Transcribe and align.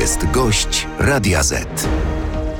jest 0.00 0.30
gość 0.30 0.86
Radia 0.98 1.42
Z. 1.42 1.88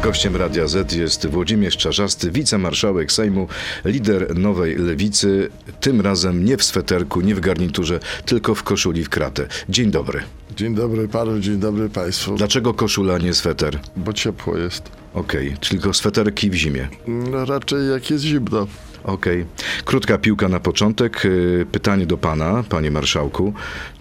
Gościem 0.03 0.37
Radia 0.37 0.67
Z 0.69 0.93
jest 0.93 1.27
Włodzimierz 1.27 1.77
Czarzasty, 1.77 2.31
wicemarszałek 2.31 3.13
Sejmu, 3.13 3.49
lider 3.85 4.39
Nowej 4.39 4.77
Lewicy, 4.77 5.51
tym 5.81 6.01
razem 6.01 6.45
nie 6.45 6.57
w 6.57 6.65
sweterku, 6.65 7.21
nie 7.21 7.35
w 7.35 7.41
garniturze, 7.41 8.01
tylko 8.27 8.55
w 8.55 8.63
koszuli 8.63 9.05
w 9.05 9.09
kratę. 9.09 9.47
Dzień 9.69 9.91
dobry. 9.91 10.23
Dzień 10.57 10.75
dobry 10.75 11.09
panu, 11.09 11.41
dzień 11.41 11.57
dobry 11.57 11.89
państwu. 11.89 12.35
Dlaczego 12.37 12.75
koszula, 12.75 13.19
nie 13.19 13.35
sweter? 13.35 13.79
Bo 13.97 14.13
ciepło 14.13 14.59
jest. 14.59 14.83
Okej, 15.15 15.57
czyli 15.61 15.81
tylko 15.81 15.95
sweterki 15.95 16.51
w 16.51 16.55
zimie. 16.55 16.89
No 17.07 17.45
raczej 17.45 17.89
jak 17.91 18.11
jest 18.11 18.25
zimno. 18.25 18.67
Okej. 19.05 19.47
Krótka 19.85 20.19
piłka 20.19 20.49
na 20.49 20.61
początek. 20.61 21.25
Yy, 21.25 21.67
Pytanie 21.73 22.07
do 22.07 22.19
pana, 22.19 22.65
panie 22.69 22.91
marszałku. 22.91 23.53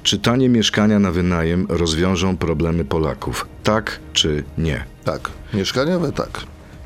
Czy 0.04 0.20
tanie 0.20 0.50
mieszkania 0.50 1.00
na 1.00 1.12
wynajem 1.12 1.66
rozwiążą 1.70 2.38
problemy 2.38 2.86
Polaków? 2.86 3.48
Tak 3.64 4.00
czy 4.14 4.44
nie? 4.58 4.84
Tak, 5.04 5.30
mieszkaniowe 5.54 6.12
tak. 6.12 6.30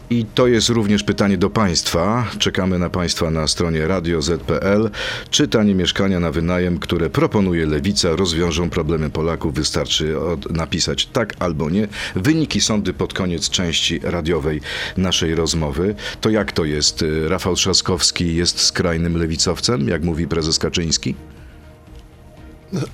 I 0.10 0.26
to 0.26 0.48
jest 0.48 0.70
również 0.70 1.04
pytanie 1.04 1.38
do 1.38 1.50
Państwa. 1.50 2.28
Czekamy 2.40 2.80
na 2.80 2.90
Państwa 2.90 3.32
na 3.32 3.48
stronie 3.48 3.88
radioz.pl. 3.88 4.90
Czy 5.30 5.48
tanie 5.48 5.76
mieszkania 5.76 6.20
na 6.20 6.32
wynajem, 6.32 6.80
które 6.80 7.10
proponuje 7.10 7.66
Lewica, 7.66 8.16
rozwiążą 8.16 8.70
problemy 8.70 9.10
Polaków? 9.10 9.54
Wystarczy 9.54 10.20
od, 10.20 10.52
napisać 10.52 11.06
tak 11.06 11.34
albo 11.40 11.70
nie. 11.70 11.88
Wyniki 12.16 12.62
sądy 12.62 12.94
pod 12.94 13.14
koniec 13.14 13.50
części 13.50 14.00
radiowej 14.04 14.62
naszej 14.98 15.36
rozmowy. 15.36 15.96
To 16.22 16.30
jak 16.30 16.52
to 16.52 16.66
jest? 16.66 17.02
Y, 17.02 17.30
Rafał 17.30 17.56
Trzaskowski 17.56 18.36
jest 18.36 18.60
skrajnym 18.60 19.18
lewicowcem, 19.18 19.88
jak 19.88 20.04
mówi 20.04 20.28
prezes 20.28 20.60
Kaczyński? 20.60 21.16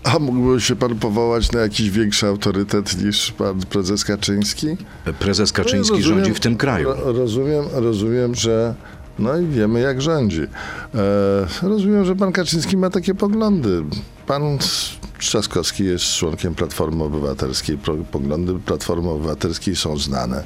A 0.03 0.19
mógłby 0.19 0.61
się 0.61 0.75
pan 0.75 0.95
powołać 0.95 1.51
na 1.51 1.59
jakiś 1.59 1.89
większy 1.89 2.27
autorytet 2.27 3.03
niż 3.05 3.31
pan 3.31 3.59
prezes 3.59 4.05
Kaczyński? 4.05 4.67
Prezes 5.19 5.51
Kaczyński 5.51 5.91
No, 5.93 5.97
rozumiem- 5.99 6.17
rządzi 6.17 6.33
w 6.33 6.39
tym 6.39 6.57
kraju. 6.57 6.87
ro- 6.89 7.13
Rozumiem, 7.13 7.63
rozumiem, 7.73 8.35
że 8.35 8.75
no 9.19 9.37
i 9.37 9.45
wiemy 9.45 9.79
jak 9.79 10.01
rządzi. 10.01 10.41
E, 10.41 11.67
rozumiem, 11.67 12.05
że 12.05 12.15
pan 12.15 12.31
Kaczyński 12.31 12.77
ma 12.77 12.89
takie 12.89 13.15
poglądy. 13.15 13.83
Pan 14.31 14.57
Trzaskowski 15.19 15.83
jest 15.83 16.05
członkiem 16.05 16.55
Platformy 16.55 17.03
Obywatelskiej. 17.03 17.77
Poglądy 18.11 18.59
Platformy 18.65 19.09
Obywatelskiej 19.09 19.75
są 19.75 19.97
znane. 19.97 20.43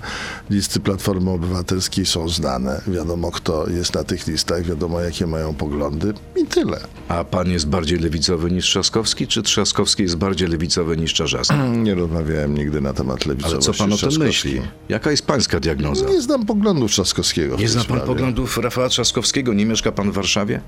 Listy 0.50 0.80
Platformy 0.80 1.32
Obywatelskiej 1.32 2.06
są 2.06 2.30
znane. 2.30 2.82
Wiadomo, 2.88 3.32
kto 3.32 3.70
jest 3.70 3.94
na 3.94 4.04
tych 4.04 4.28
listach, 4.28 4.64
wiadomo, 4.64 5.00
jakie 5.02 5.28
mają 5.28 5.54
poglądy 5.54 6.14
i 6.36 6.46
tyle. 6.46 6.80
A 7.08 7.24
pan 7.24 7.50
jest 7.50 7.68
bardziej 7.68 8.00
lewicowy 8.00 8.52
niż 8.52 8.66
Trzaskowski, 8.66 9.28
czy 9.28 9.44
Trzaskowski 9.44 10.04
jest 10.04 10.16
bardziej 10.16 10.48
lewicowy 10.48 10.98
niż 10.98 11.14
Czarzasty? 11.14 11.54
Nie 11.78 11.96
rozmawiałem 11.96 12.58
nigdy 12.58 12.82
na 12.82 12.94
temat 12.94 13.20
Ale 13.26 13.36
lewicowości 13.36 13.72
co 13.72 13.74
pan 13.74 13.94
o 13.94 13.98
tym 13.98 14.20
myśli? 14.20 14.62
Jaka 14.90 15.12
jest 15.12 15.26
pańska 15.26 15.60
diagnoza? 15.60 16.06
Nie 16.06 16.22
znam 16.22 16.46
poglądów 16.46 16.92
Trzaskowskiego. 16.92 17.58
Nie 17.58 17.70
zna 17.70 17.80
pan 17.80 17.86
sprawie. 17.86 18.06
poglądów 18.06 18.58
Rafała 18.58 18.90
Trzaskowskiego? 18.90 19.54
Nie 19.54 19.66
mieszka 19.66 19.92
pan 19.92 20.12
w 20.12 20.14
Warszawie? 20.14 20.62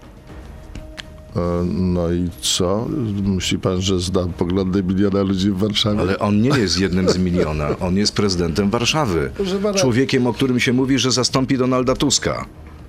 E, 1.38 1.66
No 1.73 2.11
i 2.11 2.30
co? 2.41 2.88
Myśli 3.23 3.59
pan, 3.59 3.81
że 3.81 3.99
znam 3.99 4.33
poglądy 4.33 4.83
miliona 4.83 5.21
ludzi 5.21 5.52
w 5.52 5.57
Warszawie? 5.57 5.99
Ale 5.99 6.19
on 6.19 6.41
nie 6.41 6.49
jest 6.49 6.79
jednym 6.79 7.09
z 7.09 7.17
miliona. 7.17 7.67
On 7.79 7.97
jest 7.97 8.16
prezydentem 8.16 8.69
Warszawy. 8.69 9.31
Człowiekiem, 9.75 10.27
o 10.27 10.33
którym 10.33 10.59
się 10.59 10.73
mówi, 10.73 10.99
że 10.99 11.11
zastąpi 11.11 11.57
Donalda 11.57 11.95
Tuska. 11.95 12.45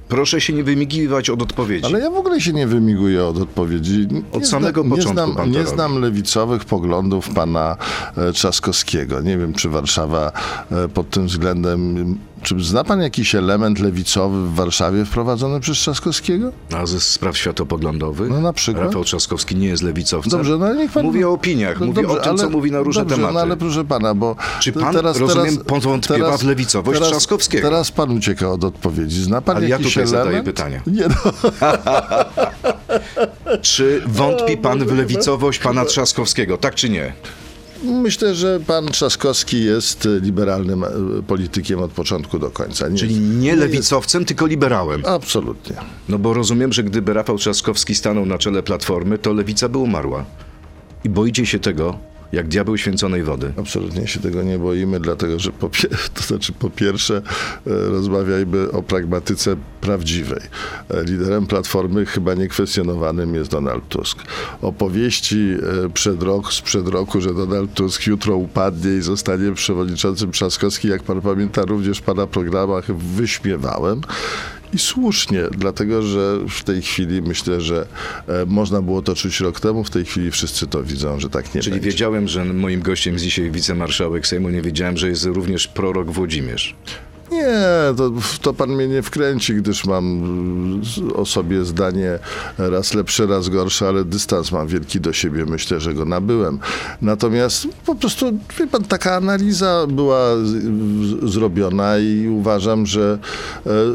Proszę 0.08 0.40
się 0.40 0.52
nie 0.52 0.64
wymigiwać 0.64 1.30
od 1.30 1.42
odpowiedzi. 1.42 1.86
Ale 1.86 2.00
ja 2.00 2.10
w 2.10 2.16
ogóle 2.16 2.40
się 2.40 2.52
nie 2.52 2.66
wymiguję 2.66 3.24
od 3.24 3.38
odpowiedzi. 3.38 4.06
Nie 4.10 4.22
Od 4.32 4.46
samego 4.46 4.82
nie 4.82 4.90
początku 4.90 5.12
znam, 5.12 5.36
pan 5.36 5.52
to 5.52 5.58
Nie 5.58 5.66
znam 5.66 6.00
lewicowych 6.00 6.64
poglądów 6.64 7.30
pana 7.30 7.76
e, 8.16 8.32
Trzaskowskiego. 8.32 9.20
Nie 9.20 9.38
wiem, 9.38 9.54
czy 9.54 9.68
Warszawa 9.68 10.32
e, 10.72 10.88
pod 10.88 11.10
tym 11.10 11.26
względem... 11.26 12.18
Czy 12.42 12.60
zna 12.64 12.84
pan 12.84 13.00
jakiś 13.00 13.34
element 13.34 13.78
lewicowy 13.78 14.46
w 14.46 14.54
Warszawie 14.54 15.04
wprowadzony 15.04 15.60
przez 15.60 15.78
Trzaskowskiego? 15.78 16.52
A 16.76 16.86
ze 16.86 17.00
spraw 17.00 17.36
światopoglądowych? 17.36 18.30
No 18.30 18.40
na 18.40 18.52
przykład. 18.52 18.84
Rafał 18.86 19.04
Trzaskowski 19.04 19.56
nie 19.56 19.68
jest 19.68 19.82
lewicowcem? 19.82 20.30
Dobrze, 20.30 20.58
no 20.58 20.74
niech 20.74 20.92
pan... 20.92 21.02
Mówi 21.02 21.24
o 21.24 21.32
opiniach, 21.32 21.80
No 21.80 21.86
mówi 21.86 21.98
o 21.98 22.02
dobrze, 22.02 22.20
tym, 22.20 22.36
co 22.36 22.42
ale- 22.42 22.52
mówi 22.52 22.70
na 22.70 22.78
różne 22.80 23.02
dobrze, 23.02 23.16
tematy. 23.16 23.34
No 23.34 23.40
ale 23.40 23.56
proszę 23.56 23.84
pana, 23.84 24.14
bo... 24.14 24.36
Czy 24.60 24.72
pan, 24.72 24.96
rozumiem, 24.96 25.56
powątpiewa 25.56 26.38
w 26.38 26.42
lewicowość 26.44 26.98
teraz, 26.98 27.10
Trzaskowskiego? 27.12 27.68
Teraz 27.68 27.90
pan 27.90 28.10
ucieka 28.10 28.50
od 28.50 28.64
odpowiedzi. 28.64 29.22
Zna 29.22 29.40
pan 29.40 29.56
Ale 29.56 29.68
ja 29.68 29.76
jakiś 29.78 29.94
tutaj 29.94 30.02
element? 30.04 30.24
zadaję 30.24 30.42
pytania. 30.42 30.82
Nie 30.86 31.04
no. 31.08 31.32
Czy 33.62 34.02
wątpi 34.06 34.56
pan 34.56 34.84
w 34.86 34.96
lewicowość 34.98 35.58
pana 35.58 35.84
Trzaskowskiego? 35.84 36.58
Tak 36.58 36.74
czy 36.74 36.90
nie? 36.90 37.12
Myślę, 37.84 38.34
że 38.34 38.60
pan 38.66 38.86
Trzaskowski 38.86 39.64
jest 39.64 40.08
liberalnym 40.22 40.84
e, 40.84 40.88
politykiem 41.26 41.78
od 41.80 41.90
początku 41.90 42.38
do 42.38 42.50
końca. 42.50 42.88
Nie 42.88 42.98
Czyli 42.98 43.18
nie 43.20 43.46
jest- 43.48 43.60
lewicowcem, 43.60 44.24
tylko 44.24 44.46
liberałem. 44.46 45.02
Absolutnie. 45.06 45.76
No 46.08 46.18
bo 46.18 46.34
rozumiem, 46.34 46.72
że 46.72 46.84
gdyby 46.84 47.12
Rafał 47.14 47.38
Trzaskowski 47.38 47.94
stanął 47.94 48.26
na 48.26 48.38
czele 48.38 48.62
Platformy, 48.62 49.18
to 49.18 49.32
lewica 49.32 49.68
by 49.68 49.78
umarła. 49.78 50.24
I 51.04 51.08
boicie 51.08 51.46
się 51.46 51.58
tego, 51.58 51.98
jak 52.32 52.48
diabeł 52.48 52.78
święconej 52.78 53.22
wody. 53.22 53.52
Absolutnie 53.56 54.06
się 54.06 54.20
tego 54.20 54.42
nie 54.42 54.58
boimy, 54.58 55.00
dlatego 55.00 55.38
że 55.38 55.52
po, 55.52 55.70
to 56.14 56.22
znaczy 56.22 56.52
po 56.52 56.70
pierwsze 56.70 57.16
e, 57.16 57.20
rozmawiajmy 57.64 58.70
o 58.72 58.82
pragmatyce 58.82 59.56
prawdziwej. 59.80 60.40
E, 60.90 61.04
Liderem 61.04 61.46
Platformy 61.46 62.06
chyba 62.06 62.34
niekwestionowanym 62.34 63.34
jest 63.34 63.50
Donald 63.50 63.88
Tusk. 63.88 64.18
Opowieści 64.62 65.54
e, 65.84 65.90
przed 65.90 66.22
rok, 66.22 66.52
sprzed 66.52 66.88
roku, 66.88 67.20
że 67.20 67.34
Donald 67.34 67.74
Tusk 67.74 68.06
jutro 68.06 68.36
upadnie 68.36 68.92
i 68.92 69.02
zostanie 69.02 69.52
przewodniczącym 69.52 70.32
Trzaskowski, 70.32 70.88
jak 70.88 71.02
pan 71.02 71.20
pamięta, 71.20 71.62
również 71.62 72.00
pana 72.00 72.26
programach 72.26 72.96
wyśmiewałem. 72.96 74.00
I 74.72 74.78
słusznie, 74.78 75.42
dlatego 75.50 76.02
że 76.02 76.38
w 76.48 76.64
tej 76.64 76.82
chwili 76.82 77.22
myślę, 77.22 77.60
że 77.60 77.86
e, 78.28 78.46
można 78.46 78.82
było 78.82 79.02
to 79.02 79.14
czuć 79.14 79.40
rok 79.40 79.60
temu, 79.60 79.84
w 79.84 79.90
tej 79.90 80.04
chwili 80.04 80.30
wszyscy 80.30 80.66
to 80.66 80.82
widzą, 80.82 81.20
że 81.20 81.30
tak 81.30 81.54
nie 81.54 81.60
Czyli 81.60 81.74
będzie. 81.74 81.90
wiedziałem, 81.90 82.28
że 82.28 82.44
moim 82.44 82.80
gościem 82.82 83.12
jest 83.14 83.24
dzisiaj 83.24 83.50
wicemarszałek 83.50 84.26
Sejmu, 84.26 84.50
nie 84.50 84.62
wiedziałem, 84.62 84.96
że 84.96 85.08
jest 85.08 85.24
również 85.24 85.68
prorok 85.68 86.10
Włodzimierz. 86.10 86.76
Nie, 87.38 87.94
to, 87.96 88.12
to 88.42 88.54
pan 88.54 88.70
mnie 88.70 88.88
nie 88.88 89.02
wkręci, 89.02 89.54
gdyż 89.54 89.84
mam 89.84 90.20
z- 90.84 91.12
o 91.16 91.26
sobie 91.26 91.64
zdanie 91.64 92.18
raz 92.58 92.94
lepsze, 92.94 93.26
raz 93.26 93.48
gorsze, 93.48 93.88
ale 93.88 94.04
dystans 94.04 94.52
mam 94.52 94.66
wielki 94.68 95.00
do 95.00 95.12
siebie. 95.12 95.44
Myślę, 95.46 95.80
że 95.80 95.94
go 95.94 96.04
nabyłem. 96.04 96.58
Natomiast 97.02 97.66
po 97.86 97.94
prostu, 97.94 98.26
wie 98.58 98.66
pan, 98.66 98.84
taka 98.84 99.14
analiza 99.16 99.86
była 99.88 100.20
zrobiona 101.22 101.98
i 101.98 102.28
uważam, 102.28 102.86
że 102.86 103.18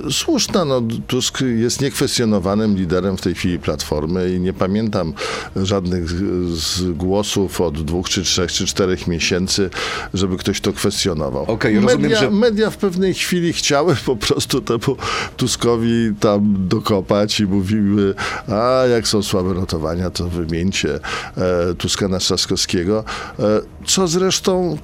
e, 0.08 0.12
słuszna. 0.12 0.66
No, 0.66 0.82
Tusk 1.08 1.42
jest 1.42 1.82
niekwestionowanym 1.82 2.76
liderem 2.76 3.18
w 3.18 3.22
tej 3.22 3.36
chwili 3.36 3.60
Platformy 3.60 4.34
i 4.36 4.40
nie 4.40 4.54
pamiętam 4.54 5.14
żadnych 5.56 6.10
z, 6.10 6.92
głosów 6.98 7.62
od 7.62 7.84
dwóch, 7.84 8.10
czy 8.10 8.22
trzech, 8.24 8.52
czy 8.52 8.66
czterech 8.66 9.08
miesięcy, 9.08 9.70
żeby 10.14 10.38
ktoś 10.38 10.62
to 10.62 10.74
kwestionował. 10.74 11.44
Okej, 11.44 11.76
rozumiem, 11.80 12.02
media, 12.02 12.20
że- 12.20 12.32
media 12.32 12.70
w 12.70 12.78
pewnej 12.78 13.14
chwili 13.14 13.33
chciały 13.54 13.96
po 13.96 14.16
prostu 14.16 14.62
temu 14.62 14.98
Tuskowi 15.38 16.12
tam 16.20 16.68
dokopać 16.68 17.40
i 17.40 17.46
mówiły, 17.46 18.16
a 18.48 18.86
jak 18.86 19.08
są 19.08 19.24
słabe 19.24 19.54
notowania, 19.54 20.10
to 20.10 20.30
wymieńcie 20.30 21.00
e, 21.38 21.74
Tuska 21.74 22.08
na 22.08 22.20
Trzaskowskiego. 22.20 23.04
E, 23.40 23.44
co 23.86 24.08
zresztą 24.08 24.78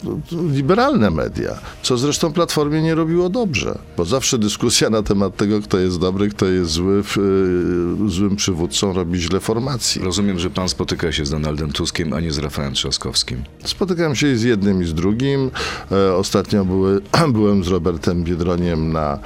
liberalne 0.51 1.09
media, 1.09 1.59
co 1.83 1.97
zresztą 1.97 2.33
Platformie 2.33 2.81
nie 2.81 2.95
robiło 2.95 3.29
dobrze, 3.29 3.77
bo 3.97 4.05
zawsze 4.05 4.37
dyskusja 4.37 4.89
na 4.89 5.03
temat 5.03 5.37
tego, 5.37 5.61
kto 5.61 5.79
jest 5.79 5.99
dobry, 5.99 6.29
kto 6.29 6.45
jest 6.45 6.71
zły, 6.71 7.03
w, 7.03 7.17
e, 7.17 8.09
złym 8.09 8.35
przywódcą 8.35 8.93
robi 8.93 9.19
źle 9.19 9.39
formacji. 9.39 10.01
Rozumiem, 10.01 10.39
że 10.39 10.49
pan 10.49 10.69
spotyka 10.69 11.11
się 11.11 11.25
z 11.25 11.29
Donaldem 11.29 11.71
Tuskiem, 11.71 12.13
a 12.13 12.19
nie 12.19 12.31
z 12.31 12.37
Rafałem 12.37 12.73
Trzaskowskim. 12.73 13.43
Spotykam 13.65 14.15
się 14.15 14.37
z 14.37 14.43
jednym 14.43 14.83
i 14.83 14.85
z 14.85 14.93
drugim. 14.93 15.51
E, 15.91 16.15
ostatnio 16.15 16.65
były, 16.65 17.01
byłem 17.33 17.63
z 17.63 17.67
Robertem 17.67 18.23
Biedroniem 18.39 18.91
na 18.93 19.19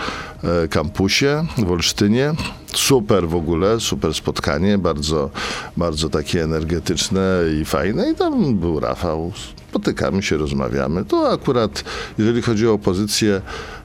e, 0.44 0.68
kampusie 0.68 1.45
w 1.57 1.71
Olsztynie. 1.71 2.33
Super 2.74 3.28
w 3.28 3.36
ogóle, 3.36 3.80
super 3.80 4.14
spotkanie, 4.14 4.78
bardzo, 4.78 5.30
bardzo 5.78 6.10
takie 6.10 6.44
energetyczne 6.44 7.40
i 7.62 7.66
fajne. 7.66 8.12
I 8.12 8.16
tam 8.16 8.56
był 8.56 8.80
Rafał. 8.80 9.31
Spotykamy 9.70 10.24
się, 10.24 10.38
rozmawiamy. 10.38 11.06
To 11.06 11.31
akurat, 11.31 11.84
jeżeli 12.18 12.42
chodzi 12.42 12.68
o 12.68 12.74
opozycję, 12.74 13.42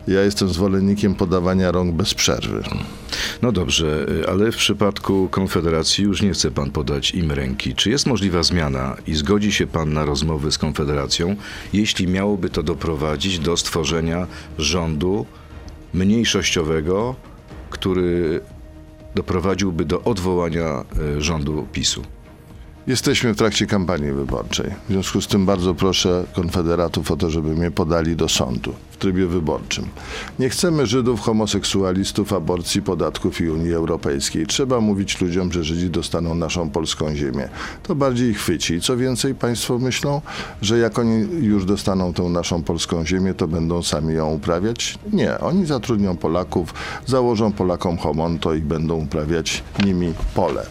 ja 0.08 0.22
jestem 0.22 0.48
zwolennikiem 0.48 1.14
podawania 1.14 1.72
rąk 1.72 1.94
bez 1.94 2.14
przerwy. 2.14 2.62
No 3.42 3.52
dobrze, 3.52 4.06
y, 4.08 4.28
ale 4.28 4.52
w 4.52 4.56
przypadku 4.56 5.28
Konfederacji 5.30 6.04
już 6.04 6.22
nie 6.22 6.32
chce 6.32 6.50
pan 6.50 6.70
podać 6.70 7.14
im 7.14 7.32
ręki. 7.32 7.74
Czy 7.74 7.90
jest 7.90 8.06
możliwa 8.06 8.42
zmiana 8.42 8.96
i 9.06 9.14
zgodzi 9.14 9.52
się 9.52 9.66
pan 9.66 9.92
na 9.92 10.04
rozmowy 10.04 10.52
z 10.52 10.58
Konfederacją, 10.58 11.36
jeśli 11.72 12.06
miałoby 12.06 12.50
to 12.50 12.62
doprowadzić 12.62 13.38
do 13.38 13.56
stworzenia 13.56 14.26
rządu 14.58 15.26
mniejszościowego, 15.94 17.14
który 17.70 18.40
doprowadziłby 19.18 19.84
do 19.84 20.02
odwołania 20.02 20.84
y, 21.18 21.22
rządu 21.22 21.66
PiSu? 21.72 22.02
Jesteśmy 22.88 23.34
w 23.34 23.36
trakcie 23.36 23.66
kampanii 23.66 24.12
wyborczej. 24.12 24.70
W 24.88 24.92
związku 24.92 25.20
z 25.20 25.26
tym 25.26 25.46
bardzo 25.46 25.74
proszę 25.74 26.24
konfederatów 26.34 27.10
o 27.10 27.16
to, 27.16 27.30
żeby 27.30 27.56
mnie 27.56 27.70
podali 27.70 28.16
do 28.16 28.28
sądu 28.28 28.74
w 28.90 28.96
trybie 28.96 29.26
wyborczym. 29.26 29.88
Nie 30.38 30.48
chcemy 30.48 30.86
Żydów, 30.86 31.20
homoseksualistów, 31.20 32.32
aborcji, 32.32 32.82
podatków 32.82 33.40
i 33.40 33.50
Unii 33.50 33.72
Europejskiej. 33.72 34.46
Trzeba 34.46 34.80
mówić 34.80 35.20
ludziom, 35.20 35.52
że 35.52 35.64
Żydzi 35.64 35.90
dostaną 35.90 36.34
naszą 36.34 36.70
polską 36.70 37.14
ziemię. 37.14 37.48
To 37.82 37.94
bardziej 37.94 38.30
ich 38.30 38.38
chwyci. 38.38 38.74
I 38.74 38.80
co 38.80 38.96
więcej, 38.96 39.34
państwo 39.34 39.78
myślą, 39.78 40.20
że 40.62 40.78
jak 40.78 40.98
oni 40.98 41.46
już 41.46 41.64
dostaną 41.64 42.12
tą 42.12 42.28
naszą 42.28 42.62
polską 42.62 43.06
ziemię, 43.06 43.34
to 43.34 43.48
będą 43.48 43.82
sami 43.82 44.14
ją 44.14 44.34
uprawiać? 44.34 44.98
Nie. 45.12 45.38
Oni 45.38 45.66
zatrudnią 45.66 46.16
Polaków, 46.16 46.74
założą 47.06 47.52
Polakom 47.52 47.98
homonto 47.98 48.54
i 48.54 48.60
będą 48.60 48.94
uprawiać 48.94 49.64
nimi 49.84 50.12
pole. 50.34 50.66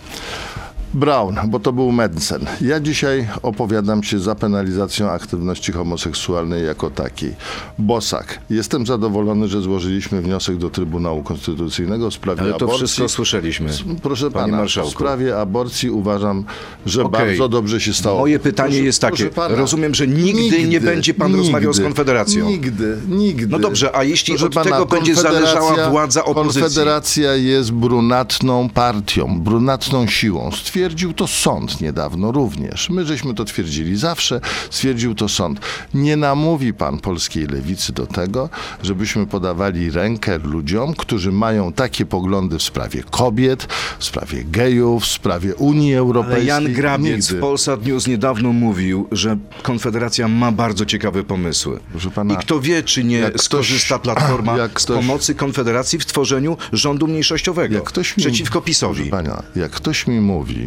Brown, 1.01 1.35
bo 1.47 1.59
to 1.59 1.73
był 1.73 1.91
Medcen. 1.91 2.45
Ja 2.61 2.79
dzisiaj 2.79 3.27
opowiadam 3.44 4.03
się 4.03 4.19
za 4.19 4.35
penalizacją 4.35 5.09
aktywności 5.09 5.71
homoseksualnej 5.71 6.65
jako 6.65 6.89
takiej. 6.91 7.35
Bosak. 7.79 8.39
Jestem 8.49 8.85
zadowolony, 8.85 9.47
że 9.47 9.61
złożyliśmy 9.61 10.21
wniosek 10.21 10.57
do 10.57 10.69
Trybunału 10.69 11.23
Konstytucyjnego 11.23 12.09
w 12.09 12.13
sprawie 12.13 12.41
Ale 12.41 12.49
to 12.53 12.55
aborcji. 12.65 12.77
wszystko 12.77 13.09
słyszeliśmy. 13.09 13.69
Proszę 14.03 14.31
Panie 14.31 14.45
pana, 14.45 14.57
marszałku. 14.57 14.89
w 14.91 14.94
sprawie 14.94 15.39
aborcji 15.39 15.89
uważam, 15.89 16.44
że 16.85 17.03
Okej. 17.03 17.27
bardzo 17.27 17.49
dobrze 17.49 17.81
się 17.81 17.94
stało. 17.94 18.19
Moje 18.19 18.39
pytanie 18.39 18.69
Proszę- 18.69 18.83
jest 18.85 19.01
takie. 19.01 19.25
pana, 19.25 19.55
Rozumiem, 19.55 19.95
że 19.95 20.07
nigdy 20.07 20.63
nie 20.67 20.81
będzie 20.81 21.13
pan 21.13 21.35
rozmawiał 21.35 21.73
z 21.73 21.81
Konfederacją. 21.81 22.45
Nigdy, 22.49 22.97
nigdy. 23.09 23.47
No 23.47 23.59
dobrze, 23.59 23.95
a 23.95 24.03
jeśli 24.03 24.33
Proszę 24.38 24.59
od 24.59 24.63
tego 24.63 24.85
będzie 24.85 25.15
zależała 25.15 25.89
władza 25.89 26.25
opozycji? 26.25 26.61
Konfederacja 26.61 27.35
jest 27.35 27.71
brunatną 27.71 28.69
partią, 28.69 29.39
brunatną 29.41 30.07
siłą. 30.07 30.51
Stwierdził 30.88 31.13
to 31.13 31.28
sąd 31.28 31.81
niedawno 31.81 32.31
również. 32.31 32.89
My 32.89 33.06
żeśmy 33.06 33.34
to 33.34 33.45
twierdzili 33.45 33.98
zawsze, 33.98 34.42
stwierdził 34.69 35.16
to 35.16 35.30
sąd. 35.30 35.60
Nie 35.94 36.16
namówi 36.18 36.74
pan 36.74 37.00
polskiej 37.00 37.48
lewicy 37.48 37.94
do 37.94 38.07
tego, 38.07 38.50
żebyśmy 38.84 39.25
podawali 39.25 39.92
rękę 39.92 40.38
ludziom, 40.38 40.94
którzy 40.94 41.31
mają 41.31 41.74
takie 41.74 42.06
poglądy 42.06 42.57
w 42.57 42.63
sprawie 42.63 43.04
kobiet, 43.12 43.68
w 44.00 44.04
sprawie 44.06 44.44
gejów, 44.44 45.04
w 45.04 45.07
sprawie 45.07 45.56
Unii 45.56 45.92
Ale 45.94 46.00
Europejskiej. 46.00 46.48
Jan 46.48 46.74
Grabiec 46.74 47.28
w 47.28 47.30
Nigdy. 47.31 47.42
Polsat 47.42 47.86
News 47.86 48.07
niedawno 48.07 48.54
mówił, 48.54 49.07
że 49.12 49.38
Konfederacja 49.63 50.28
ma 50.28 50.51
bardzo 50.51 50.86
ciekawe 50.86 51.24
pomysły. 51.24 51.80
Pana, 52.16 52.33
I 52.33 52.38
kto 52.38 52.60
wie, 52.60 52.83
czy 52.83 53.04
nie 53.04 53.18
jak 53.18 53.30
ktoś- 53.33 53.42
skorzysta 53.45 54.00
Platforma 54.00 54.57
jak 54.57 54.81
z 54.81 54.83
ktoś- 54.86 54.98
pomocy 54.98 55.36
Konfederacji 55.36 56.00
w 56.00 56.06
tworzeniu 56.06 56.57
rządu 56.74 57.07
mniejszościowego 57.07 57.75
Jak 57.75 57.83
ktoś 57.83 58.18
mi, 58.18 58.24
przeciwko 58.24 58.62
PiSowi. 58.62 59.10
Pana, 59.10 59.44
jak 59.56 59.72
ktoś 59.72 60.07
mi 60.07 60.19
mówi, 60.22 60.67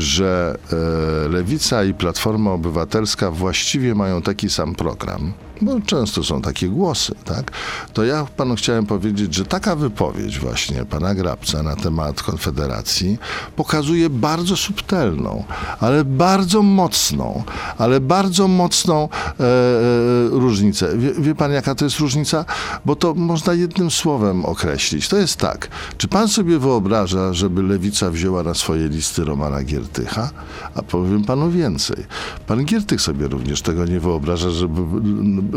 że 0.00 0.58
e, 0.72 1.28
Lewica 1.28 1.84
i 1.84 1.94
Platforma 1.94 2.52
Obywatelska 2.52 3.30
właściwie 3.30 3.94
mają 3.94 4.22
taki 4.22 4.50
sam 4.50 4.74
program, 4.74 5.32
bo 5.62 5.80
często 5.80 6.24
są 6.24 6.42
takie 6.42 6.68
głosy, 6.68 7.14
tak? 7.24 7.52
To 7.92 8.04
ja 8.04 8.26
panu 8.36 8.56
chciałem 8.56 8.86
powiedzieć, 8.86 9.34
że 9.34 9.44
taka 9.44 9.76
wypowiedź 9.76 10.38
właśnie 10.38 10.84
pana 10.84 11.14
Grabca 11.14 11.62
na 11.62 11.76
temat 11.76 12.22
Konfederacji 12.22 13.18
pokazuje 13.56 14.10
bardzo 14.10 14.56
subtelną, 14.56 15.44
ale 15.80 16.04
bardzo 16.04 16.62
mocną, 16.62 17.42
ale 17.78 18.00
bardzo 18.00 18.48
mocną 18.48 19.08
e, 19.40 19.44
e, 19.44 19.48
różnicę. 20.30 20.98
Wie, 20.98 21.12
wie 21.14 21.34
pan, 21.34 21.52
jaka 21.52 21.74
to 21.74 21.84
jest 21.84 21.98
różnica? 21.98 22.44
Bo 22.84 22.96
to 22.96 23.14
można 23.14 23.54
jednym 23.54 23.90
słowem 23.90 24.44
określić. 24.44 25.08
To 25.08 25.16
jest 25.16 25.36
tak. 25.36 25.68
Czy 25.98 26.08
pan 26.08 26.28
sobie 26.28 26.58
wyobraża, 26.58 27.32
żeby 27.32 27.62
Lewica 27.62 28.10
wzięła 28.10 28.42
na 28.42 28.54
swoje 28.54 28.88
listy 28.88 29.24
Romana 29.24 29.62
Giertycha? 29.62 29.87
A 30.74 30.82
powiem 30.82 31.24
panu 31.24 31.50
więcej. 31.50 31.96
Pan 32.46 32.64
Giertych 32.64 33.00
sobie 33.00 33.28
również 33.28 33.62
tego 33.62 33.84
nie 33.86 34.00
wyobraża, 34.00 34.50
żeby, 34.50 34.80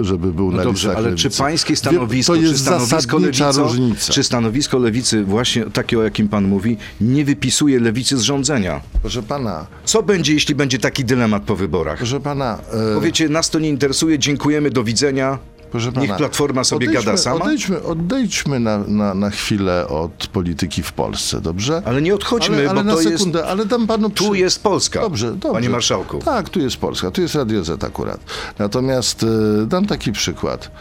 żeby 0.06 0.34
był 0.34 0.52
na 0.52 0.58
No 0.58 0.64
dobrze, 0.64 0.88
listach 0.88 0.98
ale 0.98 1.10
Lewicy. 1.10 1.30
czy 1.30 1.38
pańskie 1.38 1.74
Wie- 1.74 1.78
stanowisko, 1.78 2.34
to 2.34 2.40
jest 2.42 2.54
czy 2.54 2.60
stanowisko 2.60 3.18
lewico, 3.18 3.64
różnica. 3.64 4.14
czy 4.14 4.24
stanowisko 4.24 4.78
lewicy, 4.78 5.24
właśnie 5.24 5.66
takie 5.66 6.00
o 6.00 6.04
jakim 6.04 6.30
pan 6.30 6.48
mówi, 6.48 6.78
nie 7.02 7.26
wypisuje 7.26 7.80
lewicy 7.80 8.18
z 8.18 8.22
rządzenia? 8.22 8.82
Proszę 9.02 9.24
pana, 9.24 9.66
Co 9.86 10.04
będzie, 10.04 10.34
jeśli 10.34 10.56
będzie 10.56 10.80
taki 10.80 11.06
dylemat 11.06 11.44
po 11.44 11.56
wyborach? 11.56 11.98
proszę 11.98 12.20
pana... 12.20 12.58
e, 12.92 12.96
Powiecie, 12.96 13.30
nas 13.30 13.50
to 13.50 13.60
nie 13.60 13.70
interesuje, 13.70 14.20
dziękujemy, 14.20 14.70
do 14.70 14.84
widzenia. 14.84 15.38
Proszę 15.72 15.92
pana, 15.92 16.06
Niech 16.06 16.16
Platforma 16.18 16.64
sobie 16.64 16.88
odejdźmy, 16.90 17.06
gada 17.12 17.18
sama. 17.18 17.46
Odejdźmy, 17.46 17.84
odejdźmy 17.84 18.60
na, 18.60 18.78
na, 18.78 19.14
na 19.14 19.30
chwilę 19.30 19.88
od 19.88 20.28
polityki 20.28 20.84
w 20.84 20.92
Polsce, 20.94 21.42
dobrze? 21.42 21.82
Ale 21.86 22.02
nie 22.02 22.16
odchodźmy, 22.16 22.56
ale, 22.58 22.70
ale 22.70 22.80
bo 22.80 22.84
na 22.84 22.94
to 22.94 23.02
jest- 23.02 23.18
sekundę, 23.18 23.46
ale 23.48 23.66
dam 23.66 23.88
panu 23.88 24.10
Tu 24.10 24.32
przy- 24.32 24.40
jest 24.40 24.64
Polska, 24.64 25.02
Dobrze, 25.02 25.32
dobrze. 25.32 25.52
panie 25.54 25.70
marszałku. 25.70 26.20
Tak, 26.20 26.50
tu 26.50 26.60
jest 26.60 26.78
Polska, 26.78 27.12
tu 27.12 27.22
jest 27.22 27.36
Radio 27.36 27.64
Z 27.64 27.84
akurat. 27.84 28.20
Natomiast 28.60 29.24
e, 29.24 29.66
dam 29.66 29.86
taki 29.86 30.12
przykład. 30.12 30.72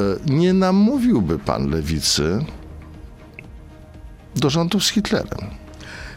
E, 0.00 0.32
nie 0.32 0.52
namówiłby 0.52 1.38
pan 1.38 1.70
lewicy 1.70 2.44
do 4.36 4.50
rządów 4.50 4.84
z 4.84 4.88
Hitlerem. 4.88 5.61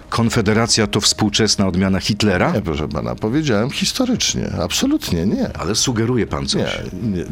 Konfederacja 0.09 0.87
to 0.87 1.01
współczesna 1.01 1.67
odmiana 1.67 1.99
Hitlera? 1.99 2.51
Nie, 2.51 2.61
proszę 2.61 2.87
pana, 2.87 3.15
powiedziałem 3.15 3.69
historycznie. 3.69 4.51
Absolutnie 4.63 5.25
nie. 5.25 5.57
Ale 5.57 5.75
sugeruje 5.75 6.27
pan 6.27 6.47
coś. 6.47 6.61
Nie, 7.03 7.09
nie, 7.09 7.25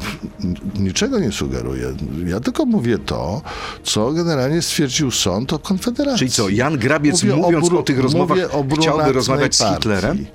niczego 0.80 1.20
nie 1.20 1.32
sugeruję. 1.32 1.94
Ja 2.28 2.40
tylko 2.40 2.66
mówię 2.66 2.98
to, 2.98 3.42
co 3.84 4.12
generalnie 4.12 4.62
stwierdził 4.62 5.12
sąd 5.12 5.54
o 5.54 5.60
Konfederacji. 5.60 6.20
Czyli 6.20 6.32
co, 6.32 6.50
Jan 6.50 6.78
Grabiec 6.78 7.24
Mówię 7.24 7.36
mówiąc 7.36 7.70
bru- 7.70 7.78
o 7.78 7.84
tych 7.84 8.00
rozmowach 8.00 8.38
o 8.52 8.66
chciałby 8.76 9.12
rozmawiać 9.12 9.56
z 9.56 9.60
partii. 9.60 9.76
Hitlerem? 9.76 10.26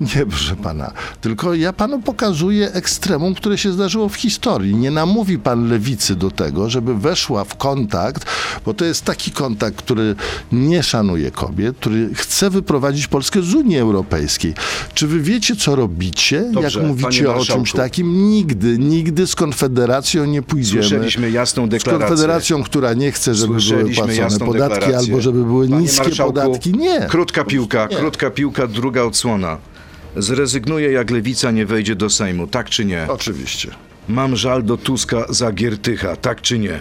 Nie, 0.00 0.26
proszę 0.26 0.56
pana. 0.56 0.92
Tylko 1.20 1.54
ja 1.54 1.72
panu 1.72 2.02
pokazuję 2.02 2.72
ekstremum, 2.72 3.34
które 3.34 3.58
się 3.58 3.72
zdarzyło 3.72 4.08
w 4.08 4.14
historii. 4.14 4.76
Nie 4.76 4.90
namówi 4.90 5.38
pan 5.38 5.68
lewicy 5.68 6.16
do 6.16 6.30
tego, 6.30 6.70
żeby 6.70 6.94
weszła 6.98 7.44
w 7.44 7.56
kontakt, 7.56 8.24
bo 8.66 8.74
to 8.74 8.84
jest 8.84 9.04
taki 9.04 9.30
kontakt, 9.30 9.76
który 9.76 10.14
nie 10.52 10.82
szanuje 10.82 11.30
kobiet, 11.30 11.76
który 11.76 12.14
chce 12.14 12.50
wyprowadzić 12.50 13.06
Polskę 13.06 13.42
z 13.42 13.54
Unii 13.54 13.78
Europejskiej. 13.78 14.54
Czy 14.94 15.06
wy 15.06 15.20
wiecie, 15.20 15.56
co 15.56 15.76
robicie, 15.76 16.44
Dobrze, 16.52 16.78
jak 16.80 16.88
mówicie 16.88 17.34
o 17.34 17.44
czymś 17.44 17.72
takim? 17.72 18.30
Nigdy, 18.30 18.78
nigdy 18.78 19.26
z 19.26 19.34
Konfederacją 19.34 20.24
nie 20.24 20.42
pójdziemy. 20.42 20.82
Słyszeliśmy 20.82 21.30
jasną 21.30 21.66
Z 21.66 21.68
deklarację. 21.68 22.08
Konfederacją, 22.08 22.62
która 22.62 22.94
nie 22.94 23.12
chce, 23.12 23.34
żeby 23.34 23.54
były 23.54 23.94
płacone 23.94 24.38
podatki, 24.38 24.80
deklarację. 24.80 24.96
albo 24.98 25.20
żeby 25.20 25.44
były 25.44 25.68
Panie 25.68 25.82
niskie 25.82 26.10
podatki. 26.10 26.72
Nie. 26.72 27.00
Krótka 27.00 27.44
piłka, 27.44 27.88
Nie. 27.90 27.96
krótka 27.96 28.30
piłka, 28.30 28.66
druga 28.66 29.02
odsłona. 29.02 29.56
Zrezygnuję, 30.16 30.92
jak 30.92 31.10
lewica 31.10 31.50
nie 31.50 31.66
wejdzie 31.66 31.96
do 31.96 32.10
Sejmu, 32.10 32.46
tak 32.46 32.70
czy 32.70 32.84
nie? 32.84 33.06
Oczywiście. 33.08 33.70
Mam 34.08 34.36
żal 34.36 34.62
do 34.62 34.76
Tuska 34.76 35.24
za 35.28 35.52
Giertycha, 35.52 36.16
tak 36.16 36.40
czy 36.40 36.58
nie? 36.58 36.80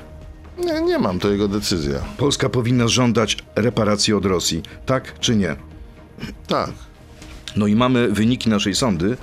Nie, 0.58 0.82
nie 0.82 1.00
mam, 1.00 1.20
to 1.20 1.30
jego 1.32 1.48
decyzja. 1.48 2.00
Polska 2.18 2.50
powinna 2.50 2.88
żądać 2.88 3.38
reparacji 3.56 4.14
od 4.14 4.26
Rosji, 4.26 4.64
tak 4.86 5.20
czy 5.20 5.36
nie? 5.36 5.56
Tak. 6.48 6.70
No 7.56 7.68
i 7.68 7.76
mamy 7.76 8.12
wyniki 8.12 8.50
naszej 8.50 8.76
sądy. 8.76 9.18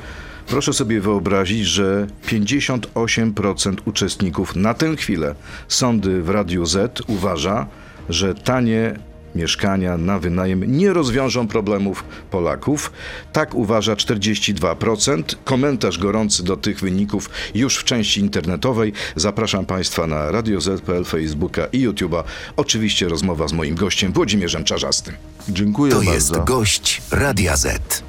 Proszę 0.47 0.73
sobie 0.73 1.01
wyobrazić, 1.01 1.67
że 1.67 2.07
58% 2.27 3.77
uczestników 3.85 4.57
na 4.57 4.75
tę 4.75 4.97
chwilę 4.97 5.35
sądy 5.69 6.23
w 6.23 6.31
Radiu 6.31 6.67
Z 6.67 7.03
uważa, 7.07 7.67
że 8.09 8.35
tanie 8.35 8.99
mieszkania 9.37 9.97
na 9.97 10.19
wynajem 10.19 10.77
nie 10.77 10.93
rozwiążą 10.93 11.49
problemów 11.49 12.05
Polaków. 12.31 12.93
Tak 13.33 13.55
uważa 13.55 13.95
42%. 13.95 15.23
Komentarz 15.45 15.99
gorący 15.99 16.45
do 16.45 16.57
tych 16.57 16.81
wyników 16.81 17.31
już 17.55 17.77
w 17.77 17.85
części 17.85 18.21
internetowej. 18.21 18.93
Zapraszam 19.17 19.67
Państwa 19.67 20.07
na 20.07 20.31
Radio 20.31 20.61
Z.pl, 20.61 21.05
Facebooka 21.05 21.67
i 21.73 21.89
YouTube'a. 21.89 22.23
Oczywiście 22.57 23.09
rozmowa 23.09 23.49
z 23.49 23.53
moim 23.53 23.75
gościem 23.75 24.13
Włodzimierzem 24.13 24.65
Czarzastym. 24.65 25.15
Dziękuję 25.49 25.93
To 25.93 25.99
bardzo. 25.99 26.13
jest 26.15 26.37
gość 26.45 27.03
Radia 27.11 27.57
Z. 27.57 28.03